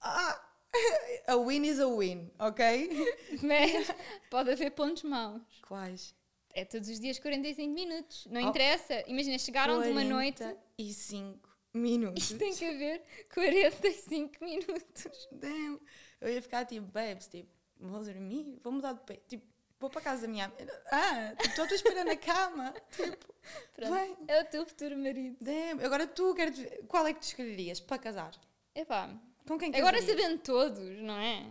Ah! 0.00 0.44
A 1.26 1.34
win 1.36 1.64
is 1.64 1.80
a 1.80 1.88
win, 1.88 2.30
ok? 2.38 2.90
Mas 3.42 3.88
pode 4.30 4.50
haver 4.52 4.70
pontos 4.72 5.02
maus. 5.02 5.42
Quais? 5.66 6.14
É 6.52 6.62
todos 6.64 6.88
os 6.90 7.00
dias 7.00 7.18
45 7.18 7.72
minutos. 7.72 8.26
Não 8.26 8.44
Oh. 8.44 8.48
interessa. 8.50 9.02
Imagina, 9.06 9.38
chegaram 9.38 9.80
de 9.82 9.88
uma 9.88 10.04
noite. 10.04 10.44
E 10.76 10.92
5 10.92 11.47
minutos. 11.74 12.30
Tem 12.32 12.54
que 12.54 12.64
haver 12.64 13.02
45 13.34 14.44
minutos. 14.44 15.28
Damn. 15.32 15.80
Eu 16.20 16.28
ia 16.32 16.42
ficar 16.42 16.64
tipo, 16.64 16.86
babes, 16.86 17.26
tipo, 17.28 17.48
vou 17.78 18.02
dormir, 18.02 18.58
vou 18.62 18.72
mudar 18.72 18.92
de 18.94 19.00
pé. 19.00 19.20
Tipo, 19.28 19.46
vou 19.78 19.88
para 19.90 20.00
casa 20.00 20.22
da 20.22 20.28
minha. 20.28 20.52
Ah, 20.90 21.34
tipo, 21.36 21.48
estou 21.50 21.64
a 21.66 21.74
esperar 21.74 22.04
na 22.04 22.16
cama. 22.16 22.74
Tipo, 22.96 23.34
Pronto. 23.74 23.92
Bem. 23.94 24.16
É 24.26 24.42
o 24.42 24.44
teu 24.46 24.66
futuro 24.66 24.96
marido. 24.96 25.36
damn. 25.40 25.82
Agora 25.84 26.06
tu, 26.06 26.34
quero 26.34 26.50
te 26.52 26.62
ver- 26.62 26.84
qual 26.86 27.06
é 27.06 27.14
que 27.14 27.20
tu 27.20 27.24
escolherias 27.28 27.80
para 27.80 27.96
casar? 27.98 28.32
Epá, 28.74 29.08
Com 29.46 29.56
quem 29.58 29.74
agora 29.74 29.98
casarias? 29.98 30.20
sabendo 30.20 30.42
todos, 30.42 30.98
não 31.00 31.16
é? 31.16 31.46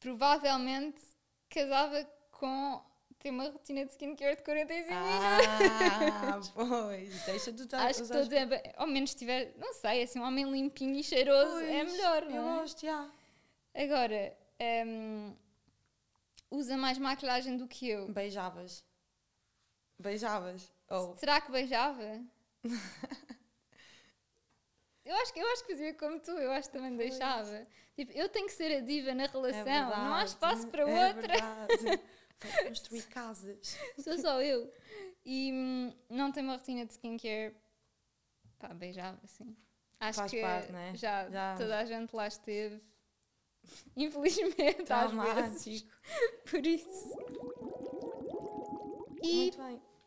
Provavelmente 0.00 1.00
casava 1.48 2.04
com 2.30 2.82
ter 3.22 3.30
uma 3.30 3.48
rotina 3.48 3.84
de 3.84 3.92
skincare 3.92 4.36
de 4.36 4.42
45 4.42 4.92
Ah, 4.92 6.40
pois. 6.54 7.24
Deixa 7.24 7.52
tu 7.52 7.62
estar 7.62 7.86
Acho 7.86 8.02
que 8.02 8.08
todos, 8.08 8.30
é, 8.32 8.72
ao 8.76 8.86
menos 8.88 9.14
tiver, 9.14 9.54
não 9.56 9.72
sei, 9.74 10.02
assim, 10.02 10.18
um 10.18 10.24
homem 10.24 10.50
limpinho 10.50 10.96
e 10.98 11.04
cheiroso 11.04 11.58
é 11.60 11.84
melhor, 11.84 12.24
Eu 12.24 12.30
não 12.30 12.56
é? 12.56 12.58
gosto, 12.60 12.80
já. 12.84 13.08
Agora, 13.74 14.36
hum, 14.86 15.36
usa 16.50 16.76
mais 16.76 16.98
maquilhagem 16.98 17.56
do 17.56 17.68
que 17.68 17.88
eu. 17.88 18.08
Beijavas. 18.08 18.84
Beijavas. 19.98 20.72
Oh. 20.90 21.14
Será 21.16 21.40
que 21.40 21.52
beijava? 21.52 22.20
eu, 25.04 25.14
acho, 25.16 25.32
que- 25.32 25.40
eu 25.40 25.52
acho 25.52 25.64
que 25.64 25.72
fazia 25.72 25.94
como 25.94 26.18
tu, 26.18 26.32
eu 26.32 26.50
acho 26.50 26.68
que 26.70 26.76
também 26.76 26.96
Pois. 26.96 27.10
deixava. 27.10 27.66
Tipo, 27.94 28.10
eu 28.12 28.28
tenho 28.28 28.46
que 28.46 28.52
ser 28.52 28.78
a 28.78 28.80
diva 28.80 29.14
na 29.14 29.24
É 29.24 29.26
relação, 29.28 29.64
verdade, 29.64 30.02
não 30.04 30.14
há 30.14 30.24
espaço 30.24 30.66
para 30.68 30.82
é 30.82 31.06
outra. 31.06 31.28
verdade. 31.28 32.02
Vai 32.42 32.68
construir 32.68 33.02
casas. 33.04 33.76
Sou 33.98 34.18
só 34.18 34.42
eu. 34.42 34.72
E 35.24 35.52
hum, 35.52 35.92
não 36.10 36.32
tenho 36.32 36.46
uma 36.46 36.56
rotina 36.56 36.84
de 36.84 36.92
skincare. 36.92 37.54
Pá, 38.58 38.68
beijava, 38.74 39.20
sim. 39.26 39.56
Acho 40.00 40.18
Faz 40.18 40.30
que 40.30 40.40
parte, 40.40 40.72
né? 40.72 40.92
já, 40.96 41.30
Já. 41.30 41.54
toda 41.56 41.78
a 41.78 41.84
gente 41.84 42.14
lá 42.14 42.26
esteve. 42.26 42.82
Infelizmente, 43.96 44.80
às. 44.80 44.86
Traumático. 44.86 45.90
Por 46.50 46.66
isso. 46.66 47.16
E 49.22 49.52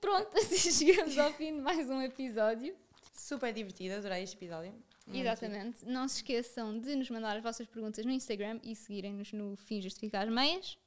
pronto, 0.01 0.37
assim 0.37 0.71
chegamos 0.71 1.17
ao 1.17 1.31
fim 1.33 1.55
de 1.55 1.61
mais 1.61 1.89
um 1.89 2.01
episódio. 2.01 2.75
Super 3.13 3.53
divertido, 3.53 3.95
adorei 3.95 4.23
este 4.23 4.35
episódio. 4.35 4.73
Muito. 5.07 5.21
Exatamente. 5.21 5.85
Não 5.85 6.07
se 6.07 6.17
esqueçam 6.17 6.77
de 6.77 6.95
nos 6.95 7.09
mandar 7.09 7.37
as 7.37 7.43
vossas 7.43 7.65
perguntas 7.67 8.05
no 8.05 8.11
Instagram 8.11 8.59
e 8.63 8.75
seguirem-nos 8.75 9.31
no 9.31 9.55
Fim 9.55 9.81
Justificar 9.81 10.27
as 10.27 10.33
Meias. 10.33 10.77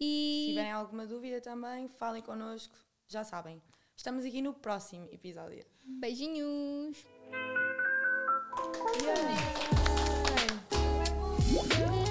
Se 0.00 0.04
E 0.04 0.46
tiverem 0.48 0.72
alguma 0.72 1.06
dúvida 1.06 1.40
também, 1.40 1.88
falem 1.88 2.22
connosco. 2.22 2.74
Já 3.06 3.22
sabem. 3.24 3.62
Estamos 3.96 4.24
aqui 4.24 4.42
no 4.42 4.54
próximo 4.54 5.08
episódio. 5.12 5.64
beijinhos! 5.84 7.04
Yeah. 11.76 12.03